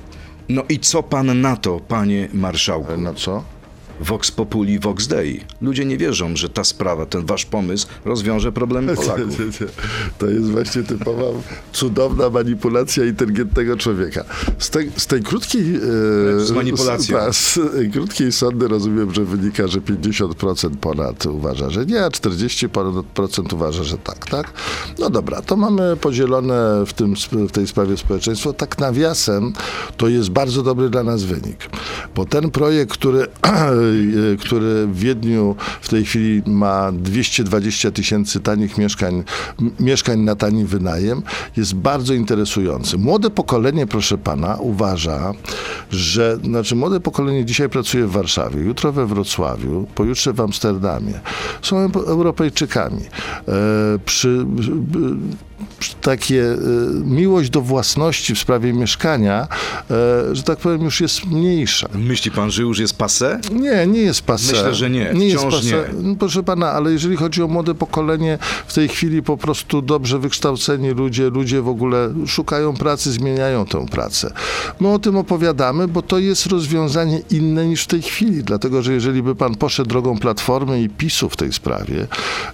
No 0.49 0.63
i 0.69 0.79
co 0.79 1.03
pan 1.03 1.41
na 1.41 1.55
to, 1.55 1.79
panie 1.79 2.27
marszałku? 2.33 2.97
Na 2.97 3.13
co? 3.13 3.43
Vox 4.01 4.31
Populi, 4.31 4.79
Vox 4.79 5.07
Dei. 5.07 5.41
Ludzie 5.61 5.85
nie 5.85 5.97
wierzą, 5.97 6.35
że 6.35 6.49
ta 6.49 6.63
sprawa, 6.63 7.05
ten 7.05 7.25
wasz 7.25 7.45
pomysł 7.45 7.87
rozwiąże 8.05 8.51
problemy 8.51 8.95
Polaków. 8.95 9.37
To 10.17 10.27
jest 10.27 10.51
właśnie 10.51 10.83
typowa 10.83 11.23
cudowna 11.73 12.29
manipulacja 12.29 13.05
inteligentnego 13.05 13.77
człowieka. 13.77 14.23
Z 14.59 14.69
tej, 14.69 14.91
z 14.97 15.07
tej 15.07 15.21
krótkiej... 15.23 15.75
e, 15.75 16.39
Z 16.39 16.51
manipulacją. 16.51 17.33
Z, 17.33 17.53
z 17.53 17.59
krótkiej 17.93 18.31
sądy 18.31 18.67
rozumiem, 18.67 19.13
że 19.13 19.25
wynika, 19.25 19.67
że 19.67 19.79
50% 19.81 20.75
ponad 20.75 21.25
uważa, 21.25 21.69
że 21.69 21.85
nie, 21.85 22.05
a 22.05 22.09
40% 22.09 23.53
uważa, 23.53 23.83
że 23.83 23.97
tak, 23.97 24.25
tak? 24.29 24.53
No 24.99 25.09
dobra, 25.09 25.41
to 25.41 25.55
mamy 25.55 25.97
podzielone 26.01 26.83
w, 26.85 26.93
tym, 26.93 27.13
w 27.47 27.51
tej 27.51 27.67
sprawie 27.67 27.97
społeczeństwo. 27.97 28.53
Tak 28.53 28.77
nawiasem, 28.79 29.53
to 29.97 30.07
jest 30.07 30.29
bardzo 30.29 30.63
dobry 30.63 30.89
dla 30.89 31.03
nas 31.03 31.23
wynik. 31.23 31.69
Bo 32.15 32.25
ten 32.25 32.51
projekt, 32.51 32.91
który, 32.91 33.25
który 34.39 34.87
w 34.87 34.99
Wiedniu 34.99 35.55
w 35.81 35.89
tej 35.89 36.05
chwili 36.05 36.41
ma 36.45 36.91
220 36.91 37.91
tysięcy 37.91 38.39
tanich 38.39 38.77
mieszkań, 38.77 39.23
mieszkań 39.79 40.19
na 40.19 40.35
tani 40.35 40.65
wynajem, 40.65 41.21
jest 41.57 41.75
bardzo 41.75 42.13
interesujący. 42.13 42.97
Młode 42.97 43.29
pokolenie, 43.29 43.87
proszę 43.87 44.17
pana, 44.17 44.55
uważa, 44.59 45.31
że, 45.91 46.37
znaczy 46.43 46.75
młode 46.75 46.99
pokolenie 46.99 47.45
dzisiaj 47.45 47.69
pracuje 47.69 48.05
w 48.07 48.11
Warszawie, 48.11 48.61
jutro 48.61 48.91
we 48.91 49.05
Wrocławiu, 49.05 49.87
pojutrze 49.95 50.33
w 50.33 50.41
Amsterdamie. 50.41 51.19
Są 51.61 51.77
Euro- 51.77 52.07
Europejczykami. 52.07 53.01
E, 53.47 53.53
przy 54.05 54.45
takie 56.01 56.43
e, 56.43 56.57
miłość 57.05 57.49
do 57.49 57.61
własności 57.61 58.35
w 58.35 58.39
sprawie 58.39 58.73
mieszkania, 58.73 59.47
e, 59.91 60.35
że 60.35 60.43
tak 60.43 60.59
powiem, 60.59 60.81
już 60.81 61.01
jest 61.01 61.25
mniejsza. 61.25 61.87
Myśli 61.93 62.31
pan, 62.31 62.51
że 62.51 62.61
już 62.61 62.79
jest 62.79 62.97
pase? 62.97 63.39
Nie, 63.51 63.87
nie 63.87 64.01
jest 64.01 64.21
pase. 64.21 64.51
Myślę, 64.51 64.75
że 64.75 64.89
nie. 64.89 65.11
Nie 65.13 65.27
jest 65.27 65.39
Wciąż 65.39 65.55
pase. 65.55 65.67
nie. 65.67 65.83
No, 66.03 66.15
Proszę 66.15 66.43
pana, 66.43 66.71
ale 66.71 66.91
jeżeli 66.91 67.15
chodzi 67.15 67.43
o 67.43 67.47
młode 67.47 67.75
pokolenie, 67.75 68.37
w 68.67 68.73
tej 68.73 68.87
chwili 68.87 69.23
po 69.23 69.37
prostu 69.37 69.81
dobrze 69.81 70.19
wykształceni 70.19 70.89
ludzie, 70.89 71.29
ludzie 71.29 71.61
w 71.61 71.67
ogóle 71.67 72.13
szukają 72.27 72.73
pracy, 72.73 73.11
zmieniają 73.11 73.65
tę 73.65 73.85
pracę. 73.85 74.33
My 74.79 74.87
o 74.93 74.99
tym 74.99 75.17
opowiadamy, 75.17 75.87
bo 75.87 76.01
to 76.01 76.19
jest 76.19 76.45
rozwiązanie 76.45 77.21
inne 77.31 77.67
niż 77.67 77.83
w 77.83 77.87
tej 77.87 78.01
chwili, 78.01 78.43
dlatego 78.43 78.81
że 78.81 78.93
jeżeli 78.93 79.23
by 79.23 79.35
pan 79.35 79.55
poszedł 79.55 79.89
drogą 79.89 80.17
Platformy 80.17 80.81
i 80.81 80.89
PiSu 80.89 81.29
w 81.29 81.35
tej 81.35 81.53
sprawie 81.53 82.07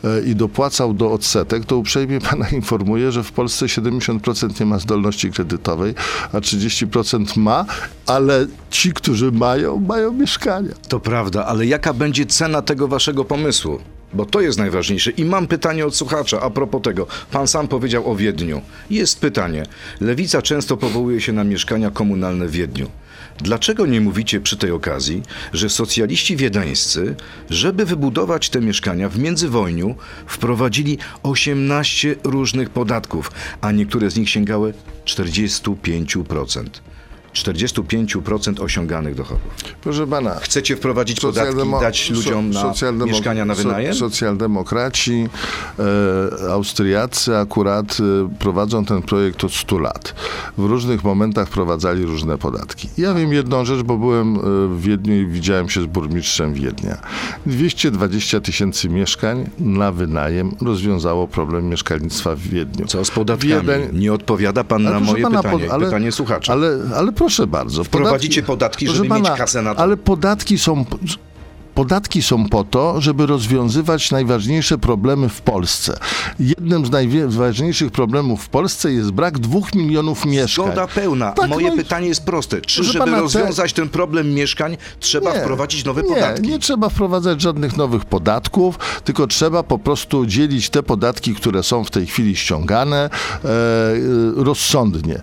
e, 0.03 0.21
i 0.25 0.35
dopłacał 0.35 0.93
do 0.93 1.11
odsetek, 1.11 1.65
to 1.65 1.77
uprzejmie 1.77 2.21
pana 2.21 2.49
informuję, 2.61 2.92
że 3.11 3.23
w 3.23 3.31
Polsce 3.31 3.65
70% 3.65 4.59
nie 4.59 4.65
ma 4.65 4.79
zdolności 4.79 5.31
kredytowej, 5.31 5.95
a 6.33 6.37
30% 6.37 7.37
ma, 7.37 7.65
ale 8.07 8.47
ci, 8.69 8.93
którzy 8.93 9.31
mają, 9.31 9.79
mają 9.79 10.13
mieszkania. 10.13 10.71
To 10.87 10.99
prawda, 10.99 11.45
ale 11.45 11.65
jaka 11.65 11.93
będzie 11.93 12.25
cena 12.25 12.61
tego 12.61 12.87
waszego 12.87 13.25
pomysłu? 13.25 13.79
Bo 14.13 14.25
to 14.25 14.41
jest 14.41 14.57
najważniejsze. 14.57 15.11
I 15.11 15.25
mam 15.25 15.47
pytanie 15.47 15.85
od 15.85 15.95
słuchacza 15.95 16.41
a 16.41 16.49
propos 16.49 16.81
tego. 16.81 17.07
Pan 17.31 17.47
sam 17.47 17.67
powiedział 17.67 18.11
o 18.11 18.15
Wiedniu. 18.15 18.61
Jest 18.89 19.19
pytanie. 19.19 19.65
Lewica 20.01 20.41
często 20.41 20.77
powołuje 20.77 21.21
się 21.21 21.33
na 21.33 21.43
mieszkania 21.43 21.91
komunalne 21.91 22.47
w 22.47 22.51
Wiedniu. 22.51 22.89
Dlaczego 23.37 23.85
nie 23.85 24.01
mówicie 24.01 24.41
przy 24.41 24.57
tej 24.57 24.71
okazji, 24.71 25.21
że 25.53 25.69
socjaliści 25.69 26.35
wiedeńscy, 26.35 27.15
żeby 27.49 27.85
wybudować 27.85 28.49
te 28.49 28.61
mieszkania 28.61 29.09
w 29.09 29.19
międzywojniu, 29.19 29.95
wprowadzili 30.27 30.97
18 31.23 32.15
różnych 32.23 32.69
podatków, 32.69 33.31
a 33.61 33.71
niektóre 33.71 34.11
z 34.11 34.17
nich 34.17 34.29
sięgały 34.29 34.73
45%. 35.05 36.65
45% 37.33 38.61
osiąganych 38.63 39.15
dochodów. 39.15 39.47
Proszę 39.81 40.07
pana. 40.07 40.35
Chcecie 40.35 40.75
wprowadzić 40.75 41.19
podatki 41.19 41.69
dać 41.81 42.09
ludziom 42.09 42.53
so- 42.53 42.91
na 42.91 43.05
mieszkania 43.05 43.45
na 43.45 43.55
so- 43.55 43.63
wynajem? 43.63 43.93
Socjaldemokraci, 43.93 45.27
e, 46.43 46.51
Austriacy 46.51 47.37
akurat 47.37 47.97
e, 47.99 48.29
prowadzą 48.39 48.85
ten 48.85 49.01
projekt 49.01 49.43
od 49.43 49.53
100 49.53 49.77
lat. 49.79 50.15
W 50.57 50.65
różnych 50.65 51.03
momentach 51.03 51.47
wprowadzali 51.47 52.05
różne 52.05 52.37
podatki. 52.37 52.89
Ja 52.97 53.13
wiem 53.13 53.33
jedną 53.33 53.65
rzecz, 53.65 53.81
bo 53.81 53.97
byłem 53.97 54.35
e, 54.35 54.39
w 54.67 54.81
Wiedniu 54.81 55.15
i 55.21 55.25
widziałem 55.27 55.69
się 55.69 55.81
z 55.81 55.85
burmistrzem 55.85 56.53
Wiednia. 56.53 56.97
220 57.45 58.41
tysięcy 58.41 58.89
mieszkań 58.89 59.49
na 59.59 59.91
wynajem 59.91 60.55
rozwiązało 60.61 61.27
problem 61.27 61.69
mieszkalnictwa 61.69 62.35
w 62.35 62.39
Wiedniu. 62.39 62.85
Co 62.87 63.05
z 63.05 63.11
podatkami? 63.11 63.51
Wiedeń- 63.53 63.89
Nie 63.93 64.13
odpowiada 64.13 64.63
pan 64.63 64.87
Ale 64.87 64.99
na 64.99 65.05
moje 65.05 65.23
pana, 65.23 65.43
pytanie, 65.43 65.71
ale- 65.71 65.85
pytanie 65.85 66.11
słuchacza. 66.11 66.53
Ale, 66.53 66.79
ale 66.95 67.11
proszę 67.23 67.47
bardzo. 67.47 67.83
Wprowadzicie 67.83 68.43
podatki, 68.43 68.87
żeby 68.87 69.09
mieć 69.09 69.29
kasę 69.37 69.61
na 69.61 69.75
to. 69.75 69.81
Ale 69.81 69.97
podatki 69.97 70.57
są. 70.59 70.85
Podatki 71.75 72.21
są 72.21 72.49
po 72.49 72.63
to, 72.63 73.01
żeby 73.01 73.25
rozwiązywać 73.25 74.11
najważniejsze 74.11 74.77
problemy 74.77 75.29
w 75.29 75.41
Polsce. 75.41 75.97
Jednym 76.39 76.85
z 76.85 76.91
najważniejszych 76.91 77.91
problemów 77.91 78.43
w 78.43 78.49
Polsce 78.49 78.91
jest 78.91 79.11
brak 79.11 79.39
dwóch 79.39 79.75
milionów 79.75 80.25
mieszkań. 80.25 80.65
Zgoda 80.65 80.87
pełna. 80.87 81.31
Tak, 81.31 81.49
Moje 81.49 81.69
no 81.69 81.75
pytanie 81.75 82.07
jest 82.07 82.25
proste. 82.25 82.61
Czy 82.61 82.83
żeby 82.83 82.99
pana, 82.99 83.11
te- 83.11 83.21
rozwiązać 83.21 83.73
ten 83.73 83.89
problem 83.89 84.33
mieszkań, 84.33 84.77
trzeba 84.99 85.33
Nie, 85.33 85.39
wprowadzić 85.39 85.85
nowe 85.85 86.03
nie, 86.03 86.09
podatki? 86.09 86.47
Nie 86.47 86.59
trzeba 86.59 86.89
wprowadzać 86.89 87.41
żadnych 87.41 87.77
nowych 87.77 88.05
podatków, 88.05 88.79
tylko 89.03 89.27
trzeba 89.27 89.63
po 89.63 89.79
prostu 89.79 90.25
dzielić 90.25 90.69
te 90.69 90.83
podatki, 90.83 91.35
które 91.35 91.63
są 91.63 91.83
w 91.83 91.91
tej 91.91 92.05
chwili 92.05 92.35
ściągane, 92.35 92.97
e, 92.99 93.47
e, 93.47 93.93
rozsądnie. 94.35 95.21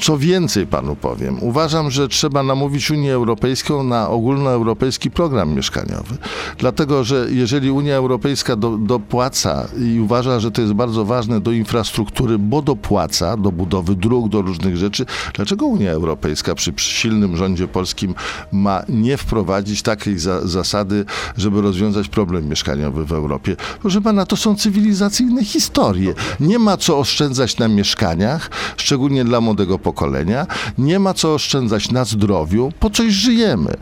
Co 0.00 0.18
więcej 0.18 0.66
panu 0.66 0.96
powiem, 0.96 1.38
uważam, 1.40 1.90
że 1.90 2.08
trzeba 2.08 2.42
namówić 2.42 2.90
Unię 2.90 3.14
Europejską 3.14 3.82
na 3.82 4.08
ogólnoeuropejski 4.08 5.10
program 5.10 5.54
mieszkaniowy. 5.54 6.16
Dlatego, 6.58 7.04
że 7.04 7.26
jeżeli 7.30 7.70
Unia 7.70 7.96
Europejska 7.96 8.56
do, 8.56 8.78
dopłaca 8.78 9.68
i 9.78 10.00
uważa, 10.00 10.40
że 10.40 10.50
to 10.50 10.60
jest 10.62 10.72
bardzo 10.72 11.04
ważne 11.04 11.40
do 11.40 11.52
infrastruktury, 11.52 12.38
bo 12.38 12.62
dopłaca 12.62 13.36
do 13.36 13.52
budowy 13.52 13.94
dróg, 13.94 14.28
do 14.28 14.42
różnych 14.42 14.76
rzeczy, 14.76 15.06
dlaczego 15.34 15.66
Unia 15.66 15.90
Europejska 15.90 16.54
przy, 16.54 16.72
przy 16.72 16.90
silnym 16.94 17.36
rządzie 17.36 17.68
polskim 17.68 18.14
ma 18.52 18.82
nie 18.88 19.16
wprowadzić 19.16 19.82
takiej 19.82 20.18
za, 20.18 20.48
zasady, 20.48 21.04
żeby 21.36 21.60
rozwiązać 21.60 22.08
problem 22.08 22.48
mieszkaniowy 22.48 23.04
w 23.04 23.12
Europie? 23.12 23.56
Proszę 23.80 24.00
pana, 24.00 24.26
to 24.26 24.36
są 24.36 24.56
cywilizacyjne 24.56 25.44
historie. 25.44 26.14
Nie 26.40 26.58
ma 26.58 26.76
co 26.76 26.98
oszczędzać 26.98 27.58
na 27.58 27.68
mieszkaniach, 27.68 28.50
szczególnie 28.76 29.24
dla 29.24 29.40
młodego 29.40 29.78
pokolenia. 29.78 29.89
Nie 30.78 30.98
ma 30.98 31.14
co 31.14 31.34
oszczędzać 31.34 31.90
na 31.90 32.04
zdrowiu. 32.04 32.72
Po 32.80 32.90
coś 32.90 33.12
żyjemy. 33.12 33.76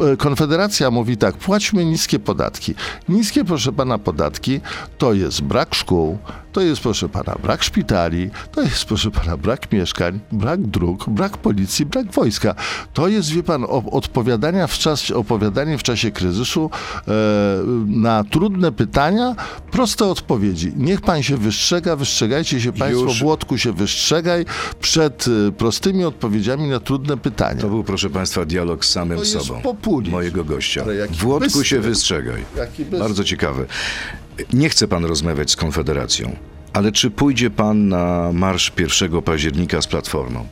E, 0.00 0.16
Konfederacja 0.16 0.90
mówi 0.90 1.16
tak, 1.16 1.36
płaćmy 1.36 1.84
niskie 1.84 2.18
podatki. 2.18 2.74
Niskie, 3.08 3.44
proszę 3.44 3.72
pana, 3.72 3.98
podatki 3.98 4.60
to 4.98 5.12
jest 5.12 5.40
brak 5.42 5.74
szkół, 5.74 6.18
to 6.52 6.60
jest, 6.60 6.80
proszę 6.80 7.08
pana, 7.08 7.34
brak 7.42 7.62
szpitali, 7.62 8.30
to 8.52 8.62
jest, 8.62 8.84
proszę 8.84 9.10
pana, 9.10 9.36
brak 9.36 9.72
mieszkań, 9.72 10.20
brak 10.32 10.62
dróg, 10.62 11.08
brak 11.08 11.36
policji, 11.36 11.86
brak 11.86 12.12
wojska. 12.12 12.54
To 12.92 13.08
jest, 13.08 13.30
wie 13.30 13.42
pan, 13.42 13.64
odpowiadania 13.90 14.66
w 14.66 14.78
czas, 14.78 15.10
opowiadanie 15.10 15.78
w 15.78 15.82
czasie 15.82 16.10
kryzysu 16.10 16.70
e, 17.08 17.12
na 17.86 18.24
trudne 18.24 18.72
pytania, 18.72 19.34
proste 19.70 20.06
odpowiedzi. 20.06 20.72
Niech 20.76 21.00
pan 21.00 21.22
się 21.22 21.36
wystrzega, 21.36 21.96
wystrzegajcie 21.96 22.60
się 22.60 22.72
państwo, 22.72 23.04
Już. 23.04 23.20
Włodku 23.20 23.58
się 23.58 23.72
wystrzegaj 23.72 24.44
przed 24.80 25.26
e, 25.48 25.52
prostymi 25.52 26.04
odpowiedziami 26.04 26.68
na 26.68 26.80
trudne 26.80 27.16
pytania. 27.16 27.60
To 27.60 27.68
był, 27.68 27.84
proszę 27.84 28.10
państwa, 28.10 28.44
dialog 28.44 28.84
z 28.84 28.90
samym 28.90 29.24
sobą. 29.24 29.60
Mojego 30.10 30.44
gościa. 30.44 30.84
Włodku 31.10 31.64
się 31.64 31.80
wystrzegaj. 31.80 32.44
Bardzo 32.98 33.24
ciekawe. 33.24 33.66
Nie 34.52 34.68
chce 34.68 34.88
pan 34.88 35.04
rozmawiać 35.04 35.50
z 35.50 35.56
Konfederacją, 35.56 36.36
ale 36.72 36.92
czy 36.92 37.10
pójdzie 37.10 37.50
pan 37.50 37.88
na 37.88 38.30
marsz 38.32 38.72
1 39.00 39.22
października 39.22 39.82
z 39.82 39.86
Platformą? 39.86 40.46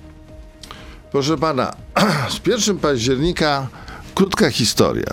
Proszę 1.12 1.38
pana, 1.38 1.72
z 2.44 2.46
1 2.46 2.78
października 2.78 3.66
krótka 4.14 4.50
historia. 4.50 5.12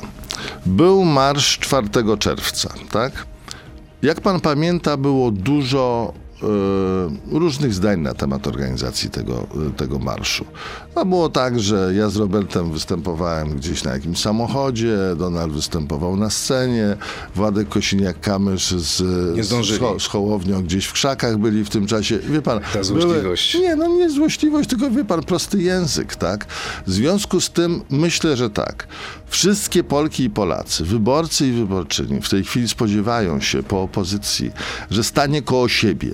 Był 0.65 1.05
marsz 1.05 1.59
4 1.59 1.87
czerwca, 2.19 2.73
tak? 2.91 3.25
Jak 4.01 4.21
pan 4.21 4.39
pamięta, 4.39 4.97
było 4.97 5.31
dużo 5.31 6.13
e, 6.43 7.39
różnych 7.39 7.73
zdań 7.73 7.99
na 7.99 8.13
temat 8.13 8.47
organizacji 8.47 9.09
tego, 9.09 9.47
e, 9.67 9.71
tego 9.71 9.99
marszu. 9.99 10.45
No 10.95 11.05
było 11.05 11.29
tak, 11.29 11.59
że 11.59 11.91
ja 11.95 12.09
z 12.09 12.15
Robertem 12.15 12.71
występowałem 12.71 13.49
gdzieś 13.55 13.83
na 13.83 13.93
jakimś 13.93 14.19
samochodzie, 14.19 14.97
Donald 15.17 15.53
występował 15.53 16.15
na 16.15 16.29
scenie, 16.29 16.97
Władek 17.35 17.69
Kosiniak-Kamysz 17.69 18.77
z, 18.77 18.97
z. 19.45 19.79
Ho- 19.79 19.99
z 19.99 20.07
Hołownią 20.07 20.63
gdzieś 20.63 20.85
w 20.85 20.93
krzakach 20.93 21.37
byli 21.37 21.65
w 21.65 21.69
tym 21.69 21.87
czasie. 21.87 22.19
Wie 22.19 22.41
pan, 22.41 22.59
Ta 22.73 22.83
złośliwość. 22.83 23.55
nie, 23.55 23.75
no 23.75 23.87
nie 23.87 24.09
złośliwość, 24.09 24.69
tylko 24.69 24.91
wie 24.91 25.05
pan, 25.05 25.23
prosty 25.23 25.61
język, 25.61 26.15
tak? 26.15 26.45
W 26.87 26.91
związku 26.91 27.41
z 27.41 27.49
tym 27.49 27.81
myślę, 27.89 28.37
że 28.37 28.49
tak. 28.49 28.87
Wszystkie 29.27 29.83
Polki 29.83 30.23
i 30.23 30.29
Polacy, 30.29 30.83
wyborcy 30.85 31.47
i 31.47 31.51
wyborczyni 31.51 32.21
w 32.21 32.29
tej 32.29 32.43
chwili 32.43 32.67
spodziewają 32.67 33.41
się 33.41 33.63
po 33.63 33.81
opozycji, 33.81 34.51
że 34.91 35.03
stanie 35.03 35.41
koło 35.41 35.67
siebie. 35.69 36.11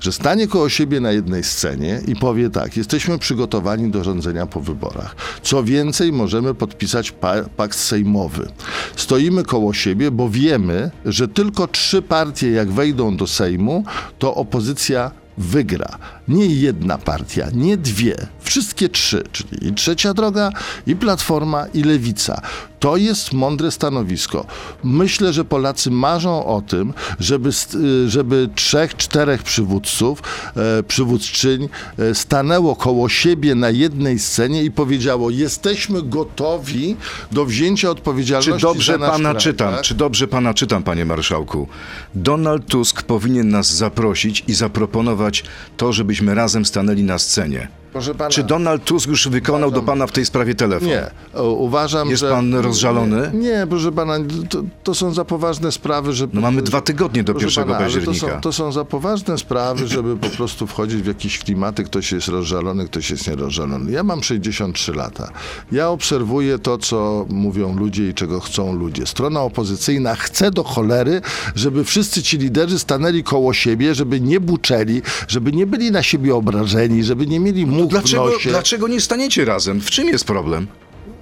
Że 0.00 0.12
stanie 0.12 0.46
koło 0.48 0.68
siebie 0.68 1.00
na 1.00 1.12
jednej 1.12 1.44
scenie 1.44 2.00
i 2.08 2.16
powie 2.16 2.50
tak, 2.50 2.76
jesteśmy 2.76 3.18
przygotowani 3.18 3.90
do 3.90 4.04
rządzenia 4.04 4.46
po 4.46 4.60
wyborach. 4.60 5.16
Co 5.42 5.64
więcej, 5.64 6.12
możemy 6.12 6.54
podpisać 6.54 7.10
pa- 7.12 7.42
pakt 7.56 7.78
sejmowy. 7.78 8.48
Stoimy 8.96 9.44
koło 9.44 9.72
siebie, 9.72 10.10
bo 10.10 10.28
wiemy, 10.28 10.90
że 11.04 11.28
tylko 11.28 11.66
trzy 11.68 12.02
partie, 12.02 12.50
jak 12.50 12.70
wejdą 12.70 13.16
do 13.16 13.26
Sejmu, 13.26 13.84
to 14.18 14.34
opozycja 14.34 15.10
wygra. 15.38 15.98
Nie 16.30 16.46
jedna 16.46 16.98
partia, 16.98 17.46
nie 17.54 17.76
dwie, 17.76 18.16
wszystkie 18.40 18.88
trzy, 18.88 19.22
czyli 19.32 19.68
i 19.68 19.72
Trzecia 19.74 20.14
Droga, 20.14 20.50
i 20.86 20.96
Platforma, 20.96 21.66
i 21.74 21.82
Lewica. 21.82 22.40
To 22.80 22.96
jest 22.96 23.32
mądre 23.32 23.70
stanowisko. 23.70 24.46
Myślę, 24.84 25.32
że 25.32 25.44
Polacy 25.44 25.90
marzą 25.90 26.46
o 26.46 26.62
tym, 26.62 26.92
żeby, 27.18 27.50
y, 27.74 28.10
żeby 28.10 28.48
trzech, 28.54 28.96
czterech 28.96 29.42
przywódców, 29.42 30.22
e, 30.56 30.82
przywódczyń 30.82 31.68
e, 31.98 32.14
stanęło 32.14 32.76
koło 32.76 33.08
siebie 33.08 33.54
na 33.54 33.70
jednej 33.70 34.18
scenie 34.18 34.64
i 34.64 34.70
powiedziało: 34.70 35.30
Jesteśmy 35.30 36.02
gotowi 36.02 36.96
do 37.32 37.44
wzięcia 37.44 37.88
Czy 37.88 37.90
odpowiedzialności. 37.90 38.62
dobrze 38.62 38.92
za 38.92 38.98
nasz 38.98 39.10
pana 39.10 39.30
kraj, 39.30 39.42
czytam? 39.42 39.74
tak? 39.74 39.82
Czy 39.82 39.94
dobrze 39.94 40.28
pana 40.28 40.54
czytam, 40.54 40.82
panie 40.82 41.04
marszałku? 41.04 41.68
Donald 42.14 42.66
Tusk 42.66 43.02
powinien 43.02 43.48
nas 43.48 43.74
zaprosić 43.74 44.44
i 44.48 44.54
zaproponować 44.54 45.44
to, 45.76 45.92
żebyśmy 45.92 46.19
razem 46.28 46.64
stanęli 46.64 47.02
na 47.02 47.18
scenie. 47.18 47.79
Pana, 47.92 48.30
Czy 48.30 48.42
Donald 48.42 48.84
Tusk 48.84 49.08
już 49.08 49.28
wykonał 49.28 49.70
do 49.70 49.82
pana 49.82 50.06
w 50.06 50.12
tej 50.12 50.26
sprawie 50.26 50.54
telefon? 50.54 50.88
Nie, 50.88 51.10
o, 51.34 51.50
uważam, 51.52 52.08
Jest 52.10 52.20
że... 52.20 52.30
pan 52.30 52.54
rozżalony? 52.54 53.30
Nie, 53.34 53.40
nie, 53.40 53.66
proszę 53.70 53.92
pana, 53.92 54.14
to, 54.48 54.62
to 54.84 54.94
są 54.94 55.12
za 55.12 55.24
poważne 55.24 55.72
sprawy, 55.72 56.12
żeby... 56.12 56.34
No 56.34 56.40
mamy 56.40 56.62
dwa 56.62 56.80
tygodnie 56.80 57.24
do 57.24 57.32
1 57.32 57.64
pana, 57.64 57.78
października. 57.78 58.26
To 58.26 58.32
są, 58.32 58.40
to 58.40 58.52
są 58.52 58.72
za 58.72 58.84
poważne 58.84 59.38
sprawy, 59.38 59.86
żeby 59.86 60.16
po 60.16 60.28
prostu 60.28 60.66
wchodzić 60.66 61.02
w 61.02 61.06
jakieś 61.06 61.38
klimaty, 61.38 61.84
ktoś 61.84 62.12
jest 62.12 62.28
rozżalony, 62.28 62.84
ktoś 62.84 63.10
jest 63.10 63.28
nierozżalony. 63.28 63.92
Ja 63.92 64.02
mam 64.02 64.22
63 64.22 64.92
lata. 64.92 65.32
Ja 65.72 65.88
obserwuję 65.88 66.58
to, 66.58 66.78
co 66.78 67.26
mówią 67.28 67.76
ludzie 67.76 68.08
i 68.08 68.14
czego 68.14 68.40
chcą 68.40 68.72
ludzie. 68.72 69.06
Strona 69.06 69.40
opozycyjna 69.42 70.14
chce 70.14 70.50
do 70.50 70.64
cholery, 70.64 71.20
żeby 71.54 71.84
wszyscy 71.84 72.22
ci 72.22 72.38
liderzy 72.38 72.78
stanęli 72.78 73.22
koło 73.22 73.52
siebie, 73.52 73.94
żeby 73.94 74.20
nie 74.20 74.40
buczeli, 74.40 75.02
żeby 75.28 75.52
nie 75.52 75.66
byli 75.66 75.90
na 75.90 76.02
siebie 76.02 76.34
obrażeni, 76.34 77.04
żeby 77.04 77.26
nie 77.26 77.40
mieli 77.40 77.66
Dlaczego, 77.86 78.24
nosie. 78.24 78.50
dlaczego 78.50 78.88
nie 78.88 79.00
staniecie 79.00 79.44
razem? 79.44 79.80
W 79.80 79.90
czym 79.90 80.08
jest 80.08 80.24
problem? 80.24 80.66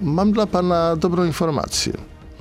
Mam 0.01 0.31
dla 0.31 0.47
pana 0.47 0.95
dobrą 0.95 1.25
informację. 1.25 1.93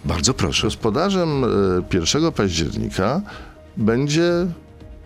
Bardzo 0.05 0.35
proszę. 0.35 0.67
Gospodarzem 0.67 1.45
e, 1.45 1.49
1 1.97 2.33
października 2.33 3.21
będzie 3.77 4.33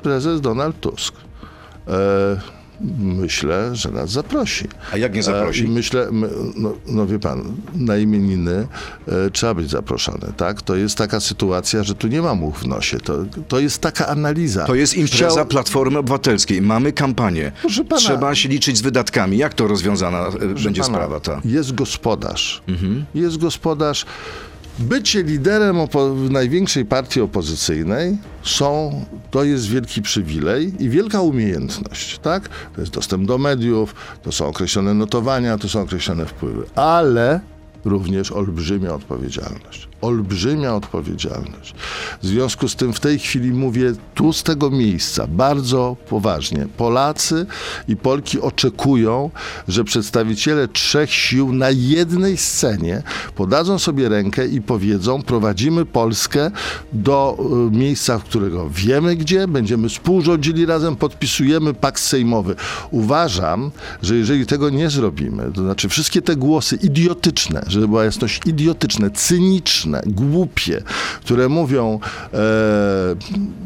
prezes 0.02 0.40
Donald 0.40 0.80
Tusk. 0.80 1.14
E, 1.88 2.40
myślę, 2.98 3.76
że 3.76 3.90
nas 3.90 4.10
zaprosi. 4.10 4.64
A 4.92 4.96
jak 4.96 5.14
nie 5.14 5.22
zaprosi? 5.22 5.62
E, 5.62 5.66
i 5.66 5.68
myślę, 5.68 6.08
my, 6.12 6.28
no, 6.56 6.72
no 6.86 7.06
wie 7.06 7.18
pan, 7.18 7.42
na 7.74 7.96
imieniny 7.96 8.66
e, 9.08 9.30
trzeba 9.30 9.54
być 9.54 9.70
zaproszony, 9.70 10.32
tak? 10.36 10.62
To 10.62 10.76
jest 10.76 10.98
taka 10.98 11.20
sytuacja, 11.20 11.82
że 11.82 11.94
tu 11.94 12.08
nie 12.08 12.22
ma 12.22 12.34
much 12.34 12.54
w 12.58 12.66
nosie. 12.66 13.00
To, 13.00 13.18
to 13.48 13.58
jest 13.60 13.78
taka 13.78 14.06
analiza. 14.06 14.64
To 14.66 14.74
jest 14.74 14.94
impreza 14.94 15.28
Chciał- 15.30 15.46
Platformy 15.46 15.98
Obywatelskiej. 15.98 16.62
Mamy 16.62 16.92
kampanię. 16.92 17.52
Pana- 17.88 17.96
Trzeba 18.00 18.34
się 18.34 18.48
liczyć 18.48 18.76
z 18.78 18.80
wydatkami. 18.80 19.36
Jak 19.38 19.54
to 19.54 19.66
rozwiązana 19.66 20.26
e, 20.26 20.30
będzie 20.38 20.80
pana, 20.82 20.84
sprawa 20.94 21.20
ta? 21.20 21.40
Jest 21.44 21.74
gospodarz. 21.74 22.62
Mhm. 22.68 23.04
Jest 23.14 23.36
gospodarz. 23.38 24.06
Bycie 24.78 25.22
liderem 25.22 25.76
największej 26.30 26.84
partii 26.84 27.20
opozycyjnej 27.20 28.18
są, 28.42 29.04
to 29.30 29.44
jest 29.44 29.66
wielki 29.66 30.02
przywilej 30.02 30.84
i 30.84 30.88
wielka 30.88 31.20
umiejętność, 31.20 32.18
tak? 32.18 32.48
To 32.74 32.80
jest 32.80 32.92
dostęp 32.92 33.26
do 33.26 33.38
mediów, 33.38 33.94
to 34.22 34.32
są 34.32 34.46
określone 34.46 34.94
notowania, 34.94 35.58
to 35.58 35.68
są 35.68 35.80
określone 35.80 36.26
wpływy, 36.26 36.66
ale 36.74 37.40
również 37.84 38.32
olbrzymia 38.32 38.94
odpowiedzialność. 38.94 39.91
Olbrzymia 40.02 40.74
odpowiedzialność. 40.74 41.74
W 42.22 42.26
związku 42.26 42.68
z 42.68 42.76
tym 42.76 42.92
w 42.92 43.00
tej 43.00 43.18
chwili 43.18 43.52
mówię 43.52 43.92
tu 44.14 44.32
z 44.32 44.42
tego 44.42 44.70
miejsca 44.70 45.26
bardzo 45.26 45.96
poważnie. 46.08 46.66
Polacy 46.76 47.46
i 47.88 47.96
Polki 47.96 48.40
oczekują, 48.40 49.30
że 49.68 49.84
przedstawiciele 49.84 50.68
trzech 50.68 51.10
sił 51.10 51.52
na 51.52 51.70
jednej 51.70 52.36
scenie 52.36 53.02
podadzą 53.34 53.78
sobie 53.78 54.08
rękę 54.08 54.46
i 54.46 54.60
powiedzą: 54.60 55.22
prowadzimy 55.22 55.86
Polskę 55.86 56.50
do 56.92 57.38
y, 57.68 57.76
miejsca, 57.76 58.18
którego 58.18 58.70
wiemy 58.70 59.16
gdzie, 59.16 59.48
będziemy 59.48 59.88
współrządzili 59.88 60.66
razem, 60.66 60.96
podpisujemy 60.96 61.74
pakt 61.74 62.00
sejmowy. 62.00 62.54
Uważam, 62.90 63.70
że 64.02 64.16
jeżeli 64.16 64.46
tego 64.46 64.70
nie 64.70 64.90
zrobimy, 64.90 65.50
to 65.54 65.62
znaczy 65.62 65.88
wszystkie 65.88 66.22
te 66.22 66.36
głosy 66.36 66.76
idiotyczne, 66.76 67.64
żeby 67.66 67.88
była 67.88 68.04
jasność, 68.04 68.40
idiotyczne, 68.46 69.10
cyniczne, 69.10 69.91
głupie, 70.06 70.82
które 71.20 71.48
mówią, 71.48 72.00
e, 72.34 72.38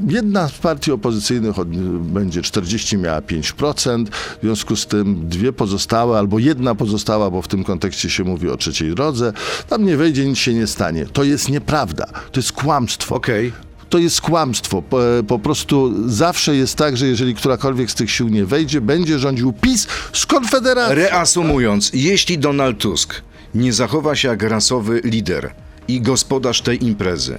jedna 0.09 0.49
z 0.49 0.52
partii 0.52 0.92
opozycyjnych 0.92 1.59
od, 1.59 1.68
będzie 1.99 2.42
40, 2.42 2.99
miała 2.99 3.21
5%, 3.21 4.06
w 4.11 4.42
związku 4.42 4.76
z 4.76 4.87
tym 4.87 5.28
dwie 5.28 5.52
pozostałe, 5.52 6.18
albo 6.18 6.38
jedna 6.38 6.75
pozostała, 6.75 7.30
bo 7.30 7.42
w 7.42 7.49
tym 7.49 7.64
kontekście 7.64 8.11
się 8.11 8.25
mówi 8.25 8.50
o 8.50 8.56
trzeciej 8.56 8.95
drodze, 8.95 9.33
tam 9.68 9.85
nie 9.85 9.97
wejdzie, 9.97 10.26
nic 10.26 10.38
się 10.38 10.54
nie 10.54 10.66
stanie. 10.66 11.06
To 11.12 11.25
jest 11.25 11.49
nieprawda, 11.49 12.06
to 12.33 12.40
jest 12.40 12.52
kłamstwo. 12.52 13.14
Okej. 13.14 13.52
To 13.88 13.98
jest 13.98 14.20
kłamstwo. 14.20 14.83
Po, 14.83 14.98
po 15.29 15.38
prostu 15.38 15.94
zawsze 16.11 16.57
jest 16.57 16.77
tak, 16.77 16.96
że 16.96 17.07
jeżeli 17.07 17.35
którakolwiek 17.35 17.90
z 17.90 17.94
tych 17.94 18.11
sił 18.11 18.29
nie 18.29 18.44
wejdzie, 18.44 18.81
będzie 18.81 19.18
rządził 19.18 19.53
PiS 19.53 19.87
z 20.12 20.27
Konfederacją. 20.27 20.94
Reasumując, 20.94 21.90
jeśli 21.94 22.38
Donald 22.38 22.79
Tusk 22.79 23.22
nie 23.55 23.72
zachowa 23.72 24.14
się 24.16 24.29
jak 24.29 24.42
rasowy 24.42 25.01
lider 25.05 25.55
i 25.88 26.01
gospodarz 26.01 26.61
tej 26.62 26.85
imprezy. 26.85 27.38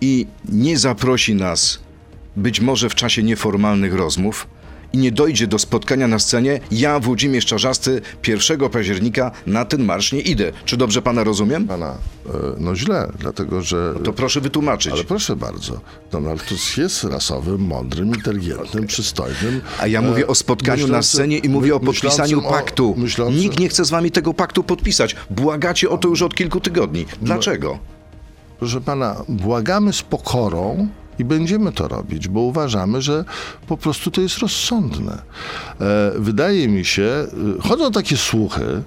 I 0.00 0.26
nie 0.48 0.78
zaprosi 0.78 1.34
nas 1.34 1.80
być 2.36 2.60
może 2.60 2.88
w 2.88 2.94
czasie 2.94 3.22
nieformalnych 3.22 3.94
rozmów 3.94 4.46
i 4.92 4.98
nie 4.98 5.12
dojdzie 5.12 5.46
do 5.46 5.58
spotkania 5.58 6.08
na 6.08 6.18
scenie, 6.18 6.60
ja, 6.70 7.00
Włodzimierz 7.00 7.46
Czarzasty, 7.46 8.00
1 8.28 8.70
października 8.70 9.30
na 9.46 9.64
ten 9.64 9.84
marsz 9.84 10.12
nie 10.12 10.20
idę. 10.20 10.52
Czy 10.64 10.76
dobrze 10.76 11.02
pana 11.02 11.24
rozumiem? 11.24 11.66
Pana, 11.66 11.90
e, 12.26 12.30
no 12.58 12.76
źle, 12.76 13.08
dlatego 13.18 13.62
że... 13.62 13.94
To 14.04 14.12
proszę 14.12 14.40
wytłumaczyć. 14.40 14.92
Ale 14.92 15.04
proszę 15.04 15.36
bardzo, 15.36 15.80
Donald 16.12 16.44
Tusk 16.44 16.78
jest 16.78 17.04
rasowym, 17.04 17.60
mądrym, 17.60 18.08
inteligentnym, 18.08 18.86
przystojnym. 18.86 19.60
A 19.80 19.86
ja 19.86 20.02
mówię 20.02 20.26
o 20.26 20.32
e, 20.32 20.34
spotkaniu 20.34 20.86
na 20.88 20.98
myślącym- 20.98 21.02
scenie 21.02 21.38
i 21.38 21.48
mówię 21.48 21.74
o 21.74 21.80
podpisaniu 21.80 22.38
o- 22.46 22.50
paktu. 22.50 22.94
myślącym- 22.98 23.40
Nikt 23.40 23.58
nie 23.58 23.68
chce 23.68 23.84
z 23.84 23.90
wami 23.90 24.10
tego 24.10 24.34
paktu 24.34 24.62
podpisać. 24.64 25.16
Błagacie 25.30 25.90
o 25.90 25.98
to 25.98 26.08
już 26.08 26.22
od 26.22 26.34
kilku 26.34 26.60
tygodni. 26.60 27.06
Dlaczego? 27.22 27.78
Proszę 28.58 28.80
pana, 28.80 29.16
błagamy 29.28 29.92
z 29.92 30.02
pokorą 30.02 30.88
i 31.18 31.24
będziemy 31.24 31.72
to 31.72 31.88
robić, 31.88 32.28
bo 32.28 32.40
uważamy, 32.40 33.02
że 33.02 33.24
po 33.66 33.76
prostu 33.76 34.10
to 34.10 34.20
jest 34.20 34.38
rozsądne. 34.38 35.22
E, 35.80 36.12
wydaje 36.16 36.68
mi 36.68 36.84
się, 36.84 37.26
y, 37.58 37.68
chodzą 37.68 37.92
takie 37.92 38.16
słuchy, 38.16 38.82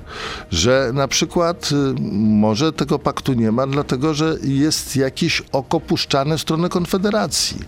że 0.51 0.91
na 0.93 1.07
przykład 1.07 1.69
y, 1.71 1.75
może 2.13 2.73
tego 2.73 2.99
paktu 2.99 3.33
nie 3.33 3.51
ma, 3.51 3.67
dlatego 3.67 4.13
że 4.13 4.37
jest 4.43 4.95
jakieś 4.95 5.43
oko 5.51 5.79
puszczane 5.79 6.37
w 6.37 6.41
stronę 6.41 6.69
Konfederacji 6.69 7.59